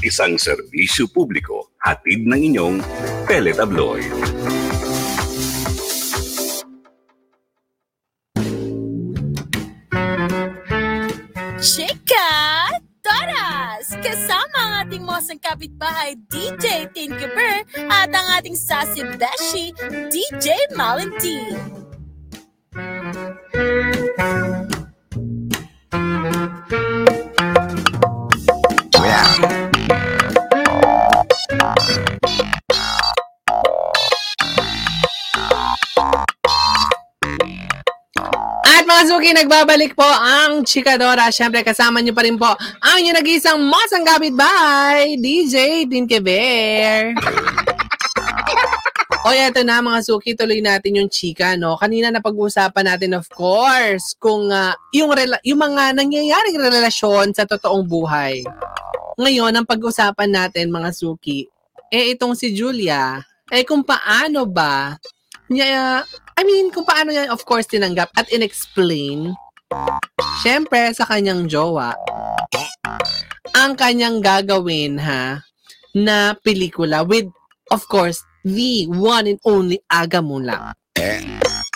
Isang 0.00 0.40
serbisyo 0.40 1.08
publiko 1.12 1.72
hatid 1.84 2.24
ng 2.24 2.40
inyong 2.52 2.76
teletabloid. 3.28 4.69
Ang 15.28 15.36
kapitbahay 15.36 16.16
DJ 16.32 16.88
Tinkeber 16.96 17.68
at 17.92 18.08
ang 18.08 18.26
ating 18.40 18.56
sassy 18.56 19.04
DJ 20.08 20.72
Malentine. 20.72 21.79
Suki, 39.30 39.46
nagbabalik 39.46 39.94
po 39.94 40.02
ang 40.02 40.66
Chikadora. 40.66 41.30
Siyempre, 41.30 41.62
kasama 41.62 42.02
niyo 42.02 42.10
pa 42.10 42.26
rin 42.26 42.34
po 42.34 42.50
ang 42.82 42.98
inyong 42.98 43.22
nag-iisang 43.22 43.62
masang 43.62 44.02
kapitbahay, 44.02 45.14
DJ 45.22 45.86
Tinke 45.86 46.18
Bear. 46.18 47.14
O 49.22 49.30
eto 49.30 49.62
na 49.62 49.78
mga 49.78 50.02
suki, 50.02 50.34
tuloy 50.34 50.58
natin 50.58 50.98
yung 50.98 51.06
chika, 51.06 51.54
no? 51.54 51.78
Kanina 51.78 52.10
na 52.10 52.18
pag-uusapan 52.18 52.90
natin, 52.90 53.14
of 53.14 53.30
course, 53.30 54.18
kung 54.18 54.50
ah, 54.50 54.74
yung, 54.90 55.14
rela- 55.14 55.38
yung 55.46 55.62
mga 55.62 55.94
nangyayaring 55.94 56.58
relasyon 56.58 57.30
sa 57.30 57.46
totoong 57.46 57.86
buhay. 57.86 58.42
Ngayon, 59.14 59.54
ang 59.54 59.62
pag-usapan 59.62 60.26
natin, 60.26 60.74
mga 60.74 60.90
suki, 60.90 61.46
eh 61.86 62.18
itong 62.18 62.34
si 62.34 62.50
Julia, 62.50 63.22
eh 63.46 63.62
kung 63.62 63.86
paano 63.86 64.42
ba 64.42 64.98
niya, 65.46 66.02
I 66.40 66.44
mean, 66.48 66.72
kung 66.72 66.88
paano 66.88 67.12
niya, 67.12 67.28
of 67.28 67.44
course, 67.44 67.68
tinanggap 67.68 68.16
at 68.16 68.32
inexplain, 68.32 69.36
syempre, 70.40 70.88
sa 70.96 71.04
kanyang 71.04 71.44
jowa, 71.44 71.92
ang 73.52 73.76
kanyang 73.76 74.24
gagawin, 74.24 74.96
ha, 74.96 75.44
na 75.92 76.32
pelikula 76.40 77.04
with, 77.04 77.28
of 77.68 77.84
course, 77.92 78.24
the 78.48 78.88
one 78.88 79.28
and 79.28 79.36
only 79.44 79.84
Aga 79.92 80.24
Mula. 80.24 80.72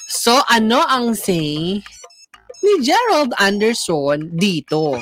So, 0.09 0.40
ano 0.48 0.81
ang 0.88 1.12
say 1.12 1.85
ni 2.64 2.74
Gerald 2.81 3.37
Anderson 3.37 4.33
dito? 4.33 4.96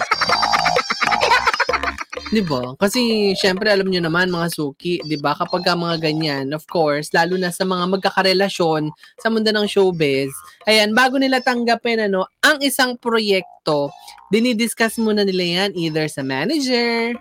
'Di 2.32 2.40
ba? 2.48 2.72
Kasi 2.80 3.32
syempre 3.36 3.68
alam 3.68 3.84
niyo 3.92 4.00
naman 4.00 4.32
mga 4.32 4.48
suki, 4.48 5.04
'di 5.04 5.20
ba? 5.20 5.36
Kapag 5.36 5.68
ka 5.68 5.76
mga 5.76 6.00
ganyan, 6.00 6.56
of 6.56 6.64
course, 6.64 7.12
lalo 7.12 7.36
na 7.36 7.52
sa 7.52 7.68
mga 7.68 7.84
magkakarelasyon 7.92 8.88
sa 9.20 9.28
mundo 9.28 9.52
ng 9.52 9.68
showbiz, 9.68 10.32
ayan, 10.64 10.96
bago 10.96 11.20
nila 11.20 11.44
tanggapin 11.44 12.08
ano, 12.08 12.24
ang 12.40 12.56
isang 12.64 12.96
proyekto, 12.96 13.92
dinidiscuss 14.32 14.96
muna 14.96 15.28
nila 15.28 15.68
yan 15.68 15.70
either 15.76 16.08
sa 16.08 16.24
manager, 16.24 17.12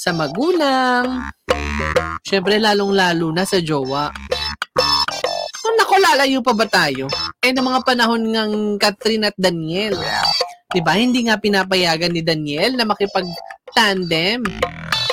sa 0.00 0.16
magulang, 0.16 1.28
syempre 2.24 2.56
lalong-lalo 2.56 3.36
na 3.36 3.44
sa 3.44 3.60
jowa. 3.60 4.08
Kung 5.60 5.76
nako, 5.76 5.96
lalayo 6.00 6.40
pa 6.40 6.56
ba 6.56 6.64
tayo? 6.68 7.08
Eh, 7.44 7.52
ng 7.52 7.64
mga 7.64 7.80
panahon 7.84 8.20
ng 8.20 8.80
Catherine 8.80 9.28
at 9.28 9.36
Daniel. 9.36 9.96
'Di 10.74 10.82
ba? 10.82 10.98
Hindi 10.98 11.30
nga 11.30 11.38
pinapayagan 11.38 12.10
ni 12.10 12.18
Daniel 12.18 12.74
na 12.74 12.82
makipag-tandem 12.82 14.42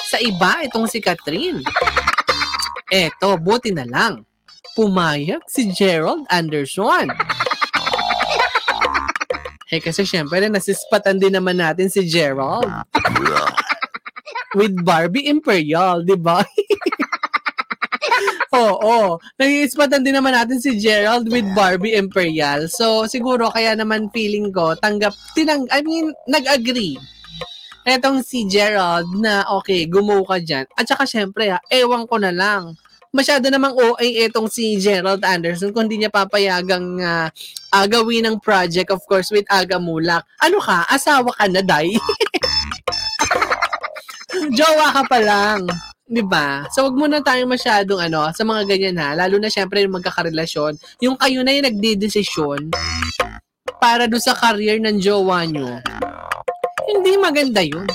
sa 0.09 0.17
iba 0.17 0.65
itong 0.65 0.89
si 0.89 0.97
Catherine. 0.97 1.61
Eto, 2.89 3.37
buti 3.37 3.69
na 3.69 3.85
lang. 3.85 4.25
Pumayag 4.73 5.45
si 5.45 5.69
Gerald 5.69 6.25
Anderson. 6.33 7.13
Eh 9.71 9.79
kasi 9.79 10.03
syempre 10.03 10.43
nasispatan 10.49 11.21
din 11.21 11.37
naman 11.37 11.61
natin 11.61 11.87
si 11.87 12.03
Gerald. 12.09 12.67
With 14.57 14.75
Barbie 14.83 15.31
Imperial, 15.31 16.03
di 16.03 16.17
ba? 16.17 16.43
Oo. 18.51 19.15
Nag-iispatan 19.39 20.03
din 20.03 20.17
naman 20.17 20.35
natin 20.35 20.59
si 20.59 20.75
Gerald 20.75 21.31
with 21.31 21.47
Barbie 21.55 21.95
Imperial. 21.95 22.67
So, 22.67 23.07
siguro 23.07 23.47
kaya 23.47 23.79
naman 23.79 24.11
feeling 24.11 24.51
ko, 24.51 24.75
tanggap, 24.75 25.15
tinang, 25.31 25.71
I 25.71 25.79
mean, 25.81 26.11
nag-agree. 26.27 26.99
Etong 27.87 28.21
si 28.21 28.45
Gerald 28.45 29.07
na, 29.17 29.47
okay, 29.55 29.87
gumawa 29.87 30.35
ka 30.35 30.37
dyan. 30.43 30.65
At 30.75 30.85
saka 30.85 31.07
syempre, 31.07 31.49
ha, 31.49 31.63
ewan 31.71 32.05
ko 32.05 32.19
na 32.19 32.29
lang 32.29 32.75
masyado 33.11 33.51
namang 33.51 33.75
OA 33.75 34.27
itong 34.27 34.47
si 34.47 34.79
Gerald 34.79 35.19
Anderson 35.27 35.75
kung 35.75 35.85
hindi 35.85 35.99
niya 35.99 36.11
papayagang 36.11 36.95
ah, 37.03 37.27
ah, 37.75 37.85
gawin 37.85 38.23
ng 38.23 38.39
project, 38.39 38.89
of 38.89 39.03
course, 39.03 39.29
with 39.35 39.43
Aga 39.51 39.77
Mulak. 39.77 40.23
Ano 40.39 40.63
ka? 40.63 40.87
Asawa 40.87 41.27
ka 41.35 41.45
na, 41.51 41.59
Day? 41.59 41.91
Jowa 44.57 44.95
ka 44.95 45.03
pa 45.11 45.19
lang. 45.19 45.67
'Di 46.11 46.27
ba? 46.27 46.67
So 46.75 46.91
wag 46.91 46.99
muna 46.99 47.23
tayong 47.23 47.55
masyadong 47.55 48.11
ano 48.11 48.27
sa 48.35 48.43
mga 48.43 48.67
ganyan 48.67 48.99
ha, 48.99 49.15
lalo 49.15 49.39
na 49.39 49.47
syempre 49.47 49.79
yung 49.79 49.95
magkakarelasyon, 49.95 50.75
yung 50.99 51.15
kayo 51.15 51.39
na 51.39 51.55
yung 51.55 51.71
nagdedesisyon 51.71 52.67
para 53.79 54.11
do 54.11 54.19
sa 54.19 54.35
career 54.35 54.75
ng 54.83 54.99
jowa 54.99 55.47
nyo. 55.47 55.79
Hindi 56.83 57.15
maganda 57.15 57.63
'yun. 57.63 57.87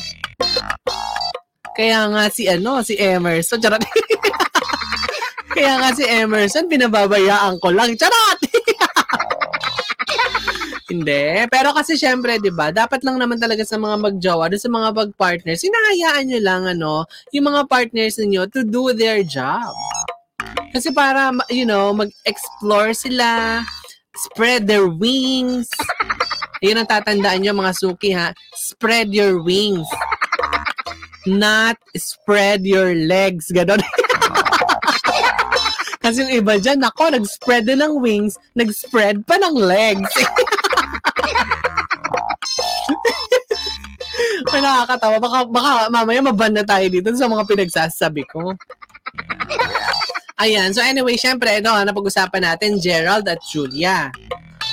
Kaya 1.77 2.09
nga 2.09 2.33
si 2.33 2.49
ano, 2.49 2.81
si 2.81 2.97
Emerson, 2.97 3.61
charot. 3.61 3.85
Kaya 5.57 5.77
nga 5.77 5.93
si 5.93 6.09
Emerson, 6.09 6.73
pinababayaan 6.73 7.61
ko 7.61 7.69
lang. 7.69 7.93
Charot! 8.01 8.46
Hindi. 10.87 11.51
Pero 11.51 11.75
kasi 11.75 11.99
syempre, 11.99 12.39
'di 12.39 12.55
ba? 12.55 12.71
Dapat 12.71 13.03
lang 13.03 13.19
naman 13.19 13.43
talaga 13.43 13.67
sa 13.67 13.75
mga 13.75 13.99
magjowa, 13.99 14.47
sa 14.55 14.71
mga 14.71 14.89
mag-partners, 14.95 15.67
hinahayaan 15.67 16.25
nyo 16.31 16.41
lang 16.41 16.63
ano, 16.63 16.93
yung 17.35 17.51
mga 17.51 17.67
partners 17.67 18.23
niyo 18.23 18.47
to 18.47 18.63
do 18.63 18.95
their 18.95 19.27
job. 19.27 19.75
Kasi 20.71 20.95
para 20.95 21.35
you 21.51 21.67
know, 21.67 21.91
mag-explore 21.91 22.95
sila, 22.95 23.63
spread 24.15 24.71
their 24.71 24.87
wings. 24.87 25.67
Yun 26.63 26.79
ang 26.79 26.89
tatandaan 26.89 27.43
nyo 27.43 27.53
mga 27.53 27.75
suki 27.75 28.15
ha. 28.15 28.31
Spread 28.55 29.11
your 29.11 29.43
wings. 29.43 29.91
Not 31.27 31.75
spread 31.99 32.63
your 32.63 32.95
legs. 32.95 33.51
Ganon. 33.51 33.83
Kasi 36.07 36.23
yung 36.23 36.39
iba 36.39 36.55
dyan, 36.55 36.79
ako, 36.87 37.19
nag-spread 37.19 37.67
din 37.67 37.83
ng 37.83 37.99
wings, 37.99 38.39
nag-spread 38.55 39.27
pa 39.27 39.43
ng 39.43 39.59
legs. 39.59 40.07
Ay, 44.53 44.61
nakakatawa. 44.65 45.17
Baka, 45.21 45.39
baka 45.51 45.71
mamaya 45.93 46.21
maban 46.25 46.55
na 46.57 46.65
tayo 46.65 46.87
dito 46.89 47.13
sa 47.13 47.29
mga 47.29 47.45
pinagsasabi 47.45 48.25
ko. 48.31 48.57
Ayan. 50.41 50.73
So 50.73 50.81
anyway, 50.85 51.17
syempre, 51.17 51.61
ito, 51.61 51.69
ha, 51.73 51.85
napag-usapan 51.85 52.45
natin, 52.45 52.81
Gerald 52.81 53.29
at 53.29 53.41
Julia. 53.49 54.13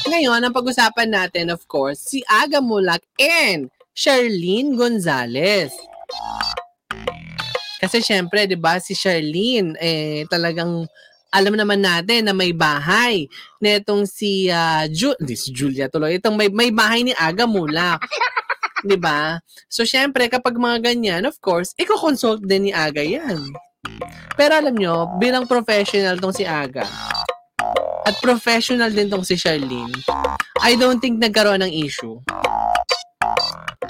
Ngayon, 0.03 0.43
ang 0.43 0.51
pag-usapan 0.51 1.07
natin, 1.07 1.47
of 1.47 1.63
course, 1.71 2.03
si 2.03 2.19
Aga 2.27 2.59
Mulak 2.59 3.03
and 3.15 3.71
Charlene 3.95 4.75
Gonzalez. 4.75 5.71
Kasi 7.79 7.99
syempre, 7.99 8.47
'di 8.47 8.55
ba, 8.55 8.79
si 8.79 8.95
Charlene 8.95 9.75
eh 9.79 10.23
talagang 10.31 10.88
alam 11.33 11.57
naman 11.57 11.81
natin 11.81 12.29
na 12.29 12.33
may 12.37 12.53
bahay 12.53 13.25
netong 13.57 14.05
si 14.05 14.53
uh, 14.53 14.85
Ju- 14.85 15.17
di, 15.17 15.33
si 15.33 15.49
Julia 15.49 15.89
tuloy. 15.89 16.21
Itong 16.21 16.37
may 16.37 16.53
may 16.53 16.69
bahay 16.69 17.01
ni 17.01 17.13
Aga 17.17 17.49
Mulak. 17.49 18.05
'Di 18.85 18.97
ba? 19.01 19.41
So 19.65 19.81
syempre 19.81 20.29
kapag 20.29 20.53
mga 20.61 20.93
ganyan, 20.93 21.25
of 21.25 21.41
course, 21.41 21.73
iko-consult 21.81 22.45
din 22.45 22.69
ni 22.69 22.71
Aga 22.71 23.01
'yan. 23.01 23.41
Pero 24.37 24.53
alam 24.53 24.77
nyo, 24.77 25.09
bilang 25.17 25.49
professional 25.49 26.21
tong 26.21 26.31
si 26.31 26.45
Aga, 26.45 26.85
at 28.03 28.15
professional 28.23 28.93
din 28.93 29.11
tong 29.11 29.25
si 29.25 29.35
Charlene, 29.35 29.91
I 30.63 30.79
don't 30.79 31.03
think 31.03 31.19
nagkaroon 31.19 31.65
ng 31.65 31.73
issue. 31.73 32.17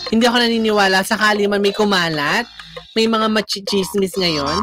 Hindi 0.09 0.25
ako 0.25 0.37
naniniwala 0.41 1.05
sakali 1.05 1.45
man 1.45 1.61
may 1.61 1.73
kumalat, 1.73 2.49
may 2.97 3.05
mga 3.05 3.29
machismis 3.29 4.17
ngayon 4.17 4.61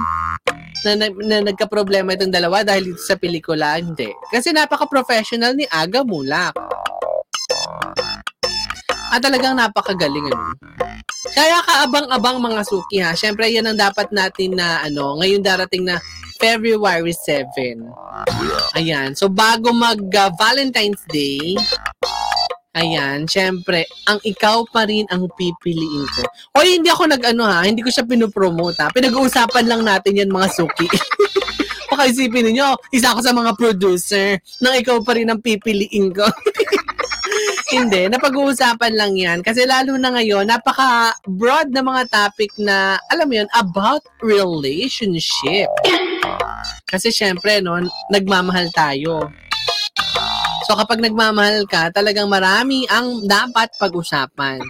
na, 0.84 0.90
na, 0.96 1.06
na 1.12 1.38
nagka-problema 1.52 2.16
itong 2.16 2.32
dalawa 2.32 2.64
dahil 2.64 2.92
dito 2.92 3.02
sa 3.02 3.16
pelikula, 3.16 3.76
hindi. 3.76 4.08
Kasi 4.32 4.52
napaka-professional 4.54 5.52
ni 5.52 5.68
Aga 5.68 6.04
Mulak. 6.04 6.56
At 9.10 9.20
talagang 9.20 9.58
napakagaling 9.58 10.30
ano. 10.30 10.54
Kaya 11.34 11.62
kaabang-abang 11.66 12.38
mga 12.38 12.62
suki 12.62 13.02
ha. 13.02 13.12
Siyempre 13.14 13.50
yan 13.50 13.66
ang 13.66 13.78
dapat 13.78 14.10
natin 14.14 14.54
na 14.54 14.86
ano, 14.86 15.18
ngayon 15.18 15.42
darating 15.42 15.82
na 15.82 15.98
February 16.40 17.12
7. 17.12 17.84
Ayan. 18.78 19.12
So 19.12 19.28
bago 19.28 19.74
mag 19.76 20.00
uh, 20.00 20.30
Valentine's 20.40 21.02
Day, 21.12 21.58
Ayan, 22.70 23.26
syempre, 23.26 23.83
ang 24.06 24.22
ikaw 24.22 24.62
pa 24.70 24.87
rin 24.87 25.02
ang 25.11 25.26
pipiliin 25.35 26.06
ko. 26.14 26.22
Hoy, 26.54 26.78
hindi 26.78 26.87
ako 26.87 27.11
nag-ano 27.11 27.42
ha, 27.42 27.66
hindi 27.66 27.83
ko 27.83 27.90
siya 27.90 28.06
pinopromote 28.06 28.78
ha. 28.78 28.94
Pinag-uusapan 28.94 29.66
lang 29.66 29.83
natin 29.83 30.14
yan 30.14 30.30
mga 30.30 30.54
suki. 30.54 30.87
Baka 31.90 32.06
isipin 32.06 32.46
ninyo, 32.46 32.94
isa 32.94 33.11
ako 33.11 33.26
sa 33.26 33.35
mga 33.35 33.59
producer 33.59 34.38
nang 34.62 34.78
ikaw 34.78 35.02
pa 35.02 35.18
rin 35.18 35.26
ang 35.26 35.42
pipiliin 35.42 36.14
ko. 36.14 36.22
hindi, 37.74 38.06
napag-uusapan 38.06 38.94
lang 38.94 39.18
yan. 39.18 39.42
Kasi 39.42 39.66
lalo 39.66 39.98
na 39.98 40.14
ngayon, 40.14 40.46
napaka-broad 40.46 41.74
na 41.74 41.83
mga 41.83 42.06
topic 42.06 42.54
na, 42.54 43.02
alam 43.11 43.26
mo 43.26 43.35
yun, 43.35 43.50
about 43.59 44.06
relationship. 44.22 45.66
Kasi 46.87 47.11
syempre, 47.11 47.59
no, 47.59 47.83
nagmamahal 48.14 48.70
tayo. 48.70 49.26
So 50.70 50.78
kapag 50.78 51.02
nagmamahal 51.02 51.66
ka, 51.66 51.90
talagang 51.90 52.30
marami 52.30 52.87
ang 52.87 53.26
dapat 53.26 53.74
pag-usapan. 53.74 54.62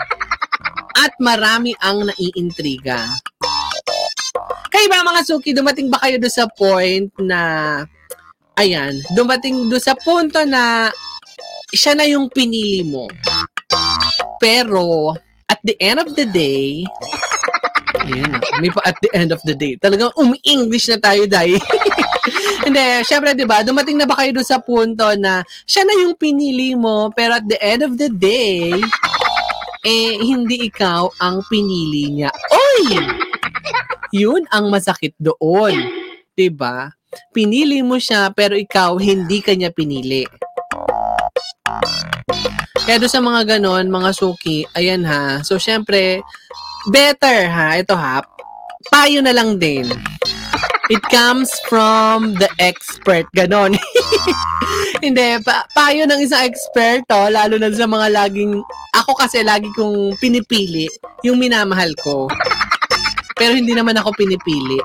At 0.97 1.13
marami 1.21 1.77
ang 1.77 2.09
naiintriga. 2.09 3.05
Kayo 4.73 4.87
ba 4.89 5.05
mga 5.05 5.29
suki, 5.29 5.53
dumating 5.53 5.93
ba 5.93 6.01
kayo 6.01 6.17
do 6.17 6.33
sa 6.33 6.49
point 6.57 7.13
na, 7.21 7.41
ayan, 8.57 8.97
dumating 9.13 9.69
do 9.69 9.77
sa 9.77 9.93
punto 9.93 10.41
na 10.49 10.89
siya 11.69 11.93
na 11.93 12.09
yung 12.09 12.33
pinili 12.33 12.81
mo. 12.81 13.05
Pero, 14.41 15.13
at 15.53 15.61
the 15.69 15.77
end 15.85 16.01
of 16.01 16.17
the 16.17 16.25
day, 16.25 16.81
ayan 18.09 18.41
may 18.65 18.73
pa 18.73 18.81
at 18.89 18.97
the 19.05 19.13
end 19.13 19.37
of 19.37 19.41
the 19.45 19.53
day. 19.53 19.77
Talagang 19.77 20.17
umi-English 20.17 20.89
na 20.89 20.97
tayo 20.97 21.29
dahil. 21.29 21.61
Hindi, 22.71 23.03
syempre 23.03 23.35
'di 23.35 23.51
ba, 23.51 23.67
dumating 23.67 23.99
na 23.99 24.07
ba 24.07 24.15
kayo 24.15 24.31
doon 24.31 24.47
sa 24.47 24.63
punto 24.63 25.03
na 25.19 25.43
siya 25.67 25.83
na 25.83 26.07
yung 26.07 26.15
pinili 26.15 26.79
mo 26.79 27.11
pero 27.11 27.43
at 27.43 27.47
the 27.51 27.59
end 27.59 27.83
of 27.83 27.99
the 27.99 28.07
day 28.07 28.71
eh 29.83 30.15
hindi 30.23 30.71
ikaw 30.71 31.11
ang 31.19 31.43
pinili 31.51 32.15
niya. 32.15 32.31
Oy! 32.31 32.95
Yun 34.15 34.47
ang 34.55 34.71
masakit 34.71 35.19
doon. 35.19 35.75
'Di 36.39 36.47
ba? 36.55 36.95
Pinili 37.35 37.83
mo 37.83 37.99
siya 37.99 38.31
pero 38.31 38.55
ikaw 38.55 38.95
hindi 39.03 39.43
kanya 39.43 39.75
pinili. 39.75 40.23
Kaya 42.87 43.03
doon 43.03 43.11
sa 43.11 43.19
mga 43.19 43.59
ganon, 43.59 43.91
mga 43.91 44.15
suki, 44.15 44.63
ayan 44.79 45.03
ha. 45.11 45.43
So, 45.43 45.59
syempre, 45.59 46.23
better 46.87 47.51
ha, 47.51 47.83
ito 47.83 47.99
ha, 47.99 48.23
payo 48.95 49.19
na 49.27 49.35
lang 49.35 49.59
din. 49.59 49.91
It 50.91 51.07
comes 51.07 51.55
from 51.71 52.35
the 52.35 52.51
expert. 52.59 53.31
Ganon. 53.31 53.79
Hindi, 55.07 55.39
pa 55.47 55.63
payo 55.71 56.03
ng 56.03 56.19
isang 56.19 56.43
eksperto, 56.51 57.31
lalo 57.31 57.63
na 57.63 57.71
sa 57.71 57.87
mga 57.87 58.11
laging, 58.11 58.59
ako 58.99 59.15
kasi 59.15 59.47
lagi 59.47 59.71
kong 59.79 60.19
pinipili 60.19 60.91
yung 61.23 61.39
minamahal 61.39 61.95
ko. 62.03 62.27
Pero 63.39 63.57
hindi 63.57 63.73
naman 63.73 63.97
ako 63.97 64.13
pinipili. 64.21 64.77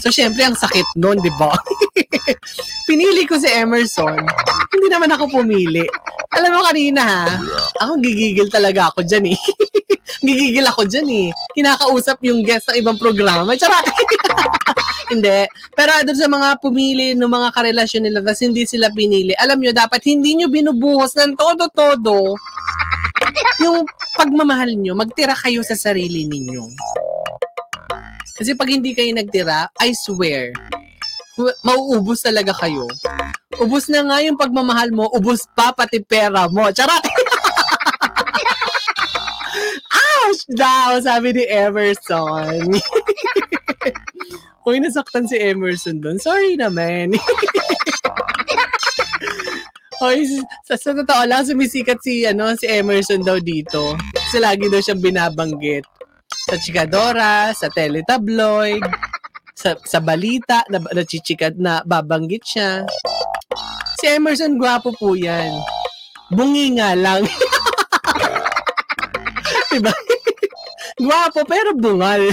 So, 0.00 0.08
syempre, 0.08 0.48
ang 0.48 0.56
sakit 0.56 0.96
nun, 0.96 1.20
di 1.20 1.28
ba? 1.36 1.52
Pinili 2.88 3.28
ko 3.28 3.36
si 3.36 3.52
Emerson. 3.52 4.16
Hindi 4.72 4.88
naman 4.88 5.12
ako 5.12 5.28
pumili. 5.28 5.84
Alam 6.32 6.56
mo 6.56 6.60
kanina 6.64 7.02
ha, 7.04 7.24
ako 7.84 8.00
gigigil 8.00 8.48
talaga 8.48 8.88
ako 8.88 9.04
dyan 9.04 9.36
eh. 9.36 9.38
gigigil 10.22 10.66
ako 10.70 10.86
dyan 10.86 11.08
eh. 11.10 11.28
Kinakausap 11.58 12.18
yung 12.22 12.46
guest 12.46 12.70
ng 12.70 12.78
ibang 12.78 12.96
programa. 12.96 13.52
Charot! 13.58 13.84
hindi. 15.12 15.44
Pero 15.74 15.90
doon 16.06 16.18
sa 16.18 16.28
mga 16.30 16.48
pumili 16.62 17.12
ng 17.12 17.28
mga 17.28 17.48
karelasyon 17.52 18.08
nila 18.08 18.24
tapos 18.24 18.42
hindi 18.46 18.64
sila 18.64 18.88
pinili, 18.94 19.34
alam 19.36 19.58
nyo, 19.60 19.74
dapat 19.74 20.00
hindi 20.06 20.38
nyo 20.38 20.48
binubuhos 20.48 21.12
ng 21.18 21.36
todo-todo 21.36 22.38
yung 23.62 23.86
pagmamahal 24.18 24.74
nyo, 24.74 24.98
magtira 24.98 25.34
kayo 25.38 25.62
sa 25.62 25.78
sarili 25.78 26.26
ninyo. 26.26 26.64
Kasi 28.32 28.56
pag 28.58 28.68
hindi 28.72 28.96
kayo 28.96 29.12
nagtira, 29.14 29.70
I 29.78 29.94
swear, 29.94 30.50
mauubos 31.62 32.24
talaga 32.24 32.52
kayo. 32.56 32.88
Ubus 33.60 33.86
na 33.92 34.02
nga 34.02 34.18
yung 34.24 34.40
pagmamahal 34.40 34.90
mo, 34.90 35.06
ubus 35.12 35.46
pa 35.52 35.70
pati 35.70 36.00
pera 36.02 36.48
mo. 36.48 36.66
Charot! 36.72 37.04
daw, 40.54 41.00
sabi 41.02 41.32
ni 41.32 41.44
Emerson. 41.48 42.68
Uy, 44.66 44.78
nasaktan 44.78 45.26
si 45.26 45.40
Emerson 45.40 45.98
doon. 45.98 46.22
Sorry 46.22 46.54
naman. 46.54 47.16
Hoy, 50.02 50.26
sa, 50.66 50.74
sa 50.74 50.90
totoo 50.94 51.22
lang, 51.30 51.46
sumisikat 51.46 52.02
si, 52.02 52.26
ano, 52.26 52.54
si 52.58 52.66
Emerson 52.66 53.22
daw 53.22 53.38
dito. 53.38 53.94
Kasi 54.14 54.42
lagi 54.42 54.66
daw 54.66 54.82
siyang 54.82 55.02
binabanggit. 55.02 55.86
Sa 56.50 56.58
Chikadora, 56.58 57.54
sa 57.54 57.70
Teletabloid, 57.70 58.82
sa, 59.54 59.78
sa 59.86 60.02
balita, 60.02 60.66
na, 60.70 60.82
nachichikad 60.90 61.54
na 61.54 61.86
babanggit 61.86 62.42
siya. 62.42 62.82
Si 64.02 64.10
Emerson, 64.10 64.58
gwapo 64.58 64.90
po 64.98 65.14
yan. 65.14 65.54
Bungi 66.34 66.74
nga 66.74 66.98
lang. 66.98 67.22
diba? 69.72 69.92
Gwapo, 71.02 71.42
pero 71.44 71.74
bungal. 71.74 72.30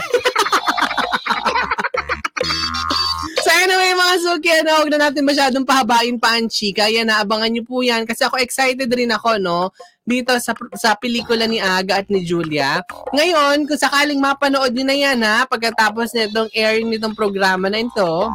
So 3.40 3.50
anyway, 3.56 3.98
mga 3.98 4.16
suki, 4.22 4.50
ano, 4.62 4.70
huwag 4.78 4.92
na 4.94 5.10
natin 5.10 5.26
masyadong 5.26 5.66
pahabain 5.66 6.22
pa 6.22 6.38
ang 6.38 6.46
chika. 6.46 6.86
Yan, 6.86 7.10
naabangan 7.10 7.50
nyo 7.50 7.64
po 7.66 7.82
yan. 7.82 8.06
Kasi 8.06 8.22
ako 8.28 8.38
excited 8.38 8.86
rin 8.92 9.10
ako, 9.10 9.42
no? 9.42 9.74
Dito 10.06 10.38
sa, 10.38 10.54
sa 10.78 10.94
pelikula 10.94 11.50
ni 11.50 11.58
Aga 11.58 12.04
at 12.04 12.08
ni 12.14 12.22
Julia. 12.22 12.84
Ngayon, 13.10 13.66
kung 13.66 13.80
sakaling 13.80 14.22
mapanood 14.22 14.70
nyo 14.76 14.86
na 14.86 14.98
yan, 14.98 15.20
ha? 15.26 15.50
Pagkatapos 15.50 16.14
nitong 16.14 16.52
airing 16.54 16.94
nitong 16.94 17.16
programa 17.18 17.74
na 17.74 17.82
ito, 17.82 18.30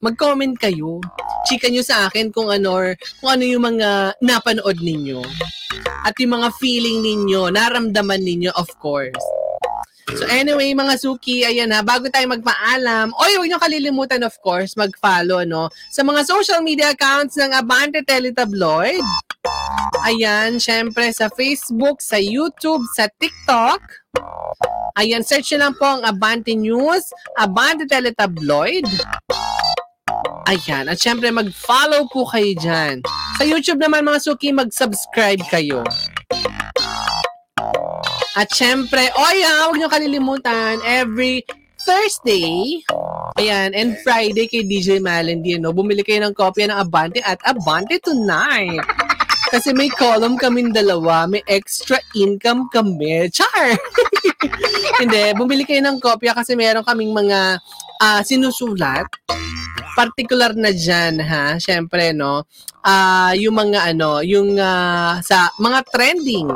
mag-comment 0.00 0.56
kayo. 0.56 1.00
Chika 1.48 1.68
nyo 1.68 1.84
sa 1.84 2.08
akin 2.08 2.32
kung 2.32 2.48
ano, 2.48 2.96
kung 3.20 3.30
ano 3.36 3.44
yung 3.44 3.64
mga 3.76 4.16
napanood 4.24 4.80
ninyo. 4.80 5.20
At 6.04 6.16
yung 6.16 6.40
mga 6.40 6.48
feeling 6.56 7.04
ninyo, 7.04 7.52
naramdaman 7.52 8.24
ninyo, 8.24 8.50
of 8.56 8.68
course. 8.80 9.20
So 10.10 10.26
anyway, 10.26 10.74
mga 10.74 10.98
suki, 10.98 11.46
ayan 11.46 11.70
na, 11.70 11.86
bago 11.86 12.10
tayo 12.10 12.26
magpaalam, 12.26 13.14
oy, 13.14 13.30
huwag 13.38 13.46
niyo 13.46 13.62
kalilimutan 13.62 14.26
of 14.26 14.34
course, 14.42 14.74
mag-follow, 14.74 15.46
no, 15.46 15.70
sa 15.94 16.02
mga 16.02 16.26
social 16.26 16.60
media 16.66 16.90
accounts 16.90 17.38
ng 17.38 17.54
Abante 17.54 18.02
Teletabloid. 18.02 19.04
Ayan, 20.02 20.58
syempre 20.58 21.14
sa 21.14 21.30
Facebook, 21.30 22.02
sa 22.02 22.18
YouTube, 22.18 22.82
sa 22.96 23.06
TikTok. 23.06 23.80
Ayan, 24.98 25.22
search 25.22 25.54
nyo 25.54 25.68
lang 25.68 25.74
po 25.78 25.86
ang 25.86 26.02
Abante 26.02 26.58
News, 26.58 27.06
Abante 27.38 27.86
Teletabloid. 27.86 28.88
Ayan, 30.48 30.88
at 30.88 30.96
syempre 30.96 31.28
mag-follow 31.28 32.08
po 32.08 32.24
kayo 32.24 32.52
dyan. 32.56 33.04
Sa 33.36 33.44
YouTube 33.44 33.80
naman 33.82 34.06
mga 34.06 34.24
suki, 34.24 34.54
mag-subscribe 34.54 35.42
kayo. 35.52 35.84
At 38.38 38.48
syempre, 38.54 39.10
oh 39.12 39.32
yeah, 39.36 39.68
huwag 39.68 39.76
niyo 39.76 39.90
kalilimutan, 39.90 40.80
every 40.86 41.44
Thursday, 41.84 42.80
ayan, 43.40 43.72
and 43.72 43.96
Friday 44.04 44.48
kay 44.48 44.64
DJ 44.64 45.00
Malendi, 45.00 45.56
no? 45.56 45.72
Bumili 45.72 46.04
kayo 46.04 46.24
ng 46.24 46.36
kopya 46.36 46.68
ng 46.68 46.78
Abante 46.78 47.20
at 47.24 47.40
Abante 47.44 47.96
Tonight. 48.00 48.84
Kasi 49.50 49.74
may 49.74 49.90
column 49.90 50.38
kaming 50.38 50.70
dalawa, 50.70 51.26
may 51.26 51.42
extra 51.50 51.98
income 52.14 52.70
kami. 52.70 53.26
Char! 53.34 53.74
Hindi, 55.02 55.34
bumili 55.34 55.66
kayo 55.66 55.82
ng 55.82 55.98
kopya 55.98 56.38
kasi 56.38 56.54
meron 56.54 56.86
kaming 56.86 57.10
mga 57.10 57.58
ah, 57.98 58.22
sinusulat. 58.22 59.10
Particular 59.98 60.54
na 60.54 60.70
dyan, 60.70 61.18
ha? 61.18 61.58
Siyempre, 61.58 62.14
no? 62.14 62.46
Ah, 62.86 63.34
yung 63.34 63.58
mga 63.58 63.90
ano, 63.90 64.22
yung 64.22 64.54
ah, 64.56 65.18
sa 65.20 65.50
mga 65.58 65.82
trending 65.90 66.48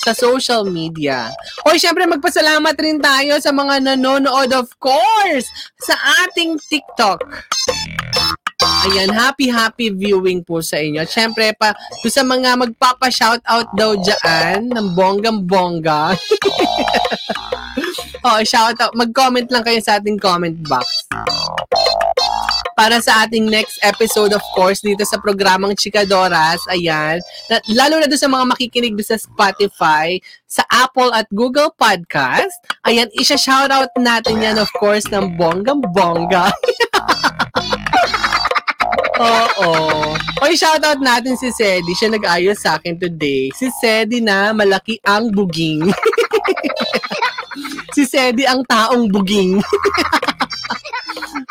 sa 0.00 0.16
social 0.16 0.64
media. 0.64 1.28
O 1.68 1.76
syempre 1.76 2.08
magpasalamat 2.08 2.72
rin 2.80 2.96
tayo 2.98 3.36
sa 3.36 3.52
mga 3.52 3.84
nanonood 3.84 4.48
of 4.56 4.72
course 4.80 5.44
sa 5.76 5.92
ating 6.24 6.56
TikTok. 6.56 7.20
Ayan, 8.80 9.12
happy 9.12 9.52
happy 9.52 9.92
viewing 9.92 10.40
po 10.40 10.64
sa 10.64 10.80
inyo. 10.80 11.04
Syempre 11.04 11.52
pa 11.52 11.76
sa 12.08 12.24
mga 12.24 12.56
magpapa-shoutout 12.56 13.68
daw 13.76 13.92
diyan 13.92 14.72
ng 14.72 14.96
bonggang-bongga. 14.96 16.16
oh, 18.24 18.40
shoutout. 18.40 18.96
Mag-comment 18.96 19.44
lang 19.52 19.68
kayo 19.68 19.84
sa 19.84 20.00
ating 20.00 20.16
comment 20.16 20.56
box 20.64 20.88
para 22.80 23.04
sa 23.04 23.28
ating 23.28 23.52
next 23.52 23.76
episode 23.84 24.32
of 24.32 24.40
course 24.56 24.80
dito 24.80 25.04
sa 25.04 25.20
programang 25.20 25.76
Chikadoras. 25.76 26.64
Ayan. 26.72 27.20
Lalo 27.76 28.00
na 28.00 28.08
doon 28.08 28.16
sa 28.16 28.32
mga 28.32 28.48
makikinig 28.48 28.96
sa 29.04 29.20
Spotify, 29.20 30.16
sa 30.48 30.64
Apple 30.72 31.12
at 31.12 31.28
Google 31.28 31.68
Podcast. 31.76 32.56
Ayan, 32.88 33.12
isha-shoutout 33.12 33.92
natin 34.00 34.40
yan 34.40 34.56
of 34.56 34.72
course 34.80 35.04
ng 35.12 35.36
bonggang-bongga. 35.36 36.48
Oo. 39.20 39.70
Oy, 40.40 40.56
shoutout 40.56 41.04
natin 41.04 41.36
si 41.36 41.52
Sedi. 41.52 41.92
Siya 41.92 42.08
nag-ayos 42.08 42.64
sa 42.64 42.80
akin 42.80 42.96
today. 42.96 43.52
Si 43.52 43.68
Sedi 43.68 44.24
na 44.24 44.56
malaki 44.56 44.96
ang 45.04 45.28
buging. 45.28 45.92
si 47.94 48.08
Sedi 48.08 48.48
ang 48.48 48.64
taong 48.64 49.12
buging. 49.12 49.60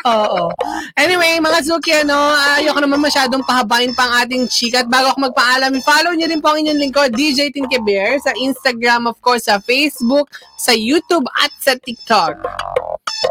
Oo. 0.08 0.49
Anyway, 0.95 1.38
mga 1.43 1.60
Zuki, 1.62 1.91
ano, 1.91 2.15
ayoko 2.58 2.79
naman 2.79 3.03
masyadong 3.03 3.43
pahabain 3.43 3.91
pa 3.93 4.08
ang 4.08 4.13
ating 4.25 4.47
chika. 4.47 4.82
At 4.82 4.89
bago 4.89 5.12
ako 5.12 5.29
magpaalam, 5.29 5.75
follow 5.84 6.15
niyo 6.15 6.32
rin 6.32 6.39
po 6.39 6.55
ang 6.55 6.63
inyong 6.63 6.82
lingkod, 6.82 7.12
DJ 7.13 7.51
Tinke 7.51 7.84
Bear, 7.84 8.15
sa 8.23 8.32
Instagram, 8.34 9.05
of 9.12 9.19
course, 9.19 9.51
sa 9.51 9.60
Facebook, 9.60 10.32
sa 10.55 10.71
YouTube, 10.71 11.27
at 11.43 11.51
sa 11.60 11.75
TikTok. 11.75 12.39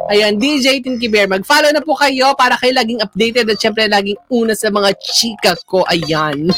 Ayan, 0.06 0.38
DJ 0.38 0.78
Tinky 0.78 1.10
Bear. 1.10 1.26
Mag-follow 1.26 1.74
na 1.74 1.82
po 1.82 1.98
kayo 1.98 2.30
para 2.38 2.54
kayo 2.54 2.72
laging 2.78 3.02
updated 3.02 3.50
at 3.50 3.58
syempre 3.58 3.90
laging 3.90 4.16
una 4.30 4.54
sa 4.54 4.70
mga 4.70 4.94
chika 5.02 5.52
ko. 5.66 5.82
Ayan. 5.90 6.46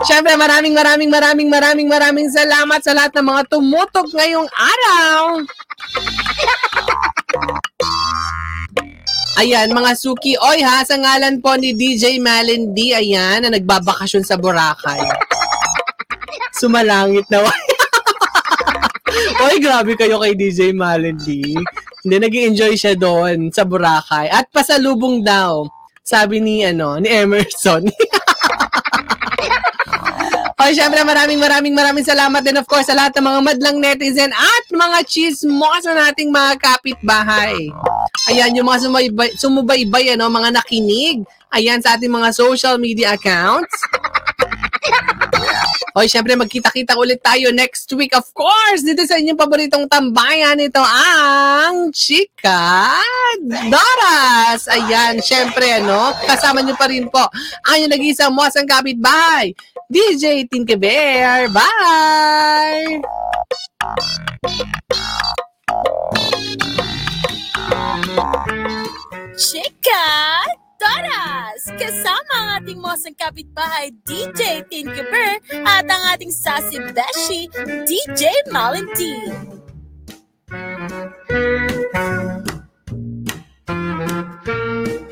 Syempre, 0.00 0.32
maraming 0.36 0.72
maraming 0.72 1.12
maraming 1.12 1.48
maraming 1.52 1.88
maraming 1.88 2.28
salamat 2.32 2.80
sa 2.80 2.96
lahat 2.96 3.12
ng 3.16 3.26
mga 3.32 3.42
tumutok 3.52 4.08
ngayong 4.16 4.48
araw. 4.48 5.44
Ayan, 9.40 9.72
mga 9.72 9.92
suki. 9.96 10.36
Oy 10.40 10.60
ha, 10.64 10.84
sa 10.84 11.00
ngalan 11.00 11.40
po 11.40 11.56
ni 11.56 11.72
DJ 11.76 12.20
Malendi, 12.20 12.92
ayan, 12.92 13.44
na 13.44 13.52
nagbabakasyon 13.52 14.24
sa 14.24 14.36
Boracay. 14.40 15.00
Sumalangit 16.56 17.24
na. 17.32 17.44
Oy, 19.40 19.56
grabe 19.56 19.96
kayo 19.96 20.20
kay 20.20 20.36
DJ 20.36 20.76
Malendi. 20.76 21.56
Hindi, 22.04 22.16
nag 22.20 22.34
enjoy 22.34 22.76
siya 22.76 22.92
doon 22.92 23.48
sa 23.48 23.64
Boracay. 23.64 24.28
At 24.28 24.52
pasalubong 24.52 25.24
daw, 25.24 25.64
sabi 26.04 26.44
ni, 26.44 26.60
ano, 26.60 27.00
ni 27.00 27.08
Emerson. 27.08 27.88
Oy, 30.60 30.76
syempre 30.76 31.00
maraming 31.08 31.40
maraming 31.40 31.72
maraming 31.72 32.04
salamat 32.04 32.44
din 32.44 32.60
of 32.60 32.68
course 32.68 32.84
sa 32.84 32.92
lahat 32.92 33.16
ng 33.16 33.24
mga 33.24 33.40
madlang 33.40 33.76
netizen 33.80 34.28
at 34.28 34.64
mga 34.68 35.08
chismosa 35.08 35.96
nating 35.96 36.28
mga 36.28 36.60
kapitbahay. 36.60 37.72
Ayan, 38.28 38.52
yung 38.52 38.68
mga 38.68 38.84
sumaybay, 38.84 39.32
sumubaybay, 39.40 40.12
ano, 40.12 40.28
mga 40.28 40.60
nakinig. 40.60 41.24
Ayan, 41.56 41.80
sa 41.80 41.96
ating 41.96 42.12
mga 42.12 42.36
social 42.36 42.76
media 42.76 43.16
accounts. 43.16 43.72
Oy, 45.98 46.06
syempre 46.06 46.38
magkita-kita 46.38 46.94
ulit 46.94 47.18
tayo 47.18 47.50
next 47.50 47.90
week, 47.98 48.14
of 48.14 48.26
course, 48.30 48.86
dito 48.86 49.02
sa 49.02 49.18
inyong 49.18 49.34
paboritong 49.34 49.90
tambayan. 49.90 50.54
Ito 50.54 50.78
ang 50.78 51.90
Chika 51.90 52.94
Doras. 53.42 54.70
Ayan, 54.70 55.18
syempre, 55.18 55.82
ano, 55.82 56.14
kasama 56.30 56.62
nyo 56.62 56.78
pa 56.78 56.86
rin 56.86 57.10
po 57.10 57.26
ang 57.66 57.90
nag-iisang 57.90 58.30
mo 58.30 58.46
ang 58.46 58.68
kapitbahay. 58.70 59.50
DJ 59.90 60.46
Tinke 60.46 60.78
Bear. 60.78 61.50
Bye! 61.50 63.02
Chika 69.34 70.06
Toras! 70.80 71.68
Kasama 71.76 72.34
ang 72.40 72.48
ating 72.64 72.80
mosang 72.80 73.12
kapitbahay 73.12 73.92
DJ 74.08 74.64
Tinky 74.64 75.04
at 75.60 75.84
ang 75.84 76.02
ating 76.16 76.32
sassy 76.32 76.80
beshi 76.96 77.52
DJ 77.84 78.32
Malentine. 78.48 79.60
Thank 84.42 84.48
you. 84.48 85.09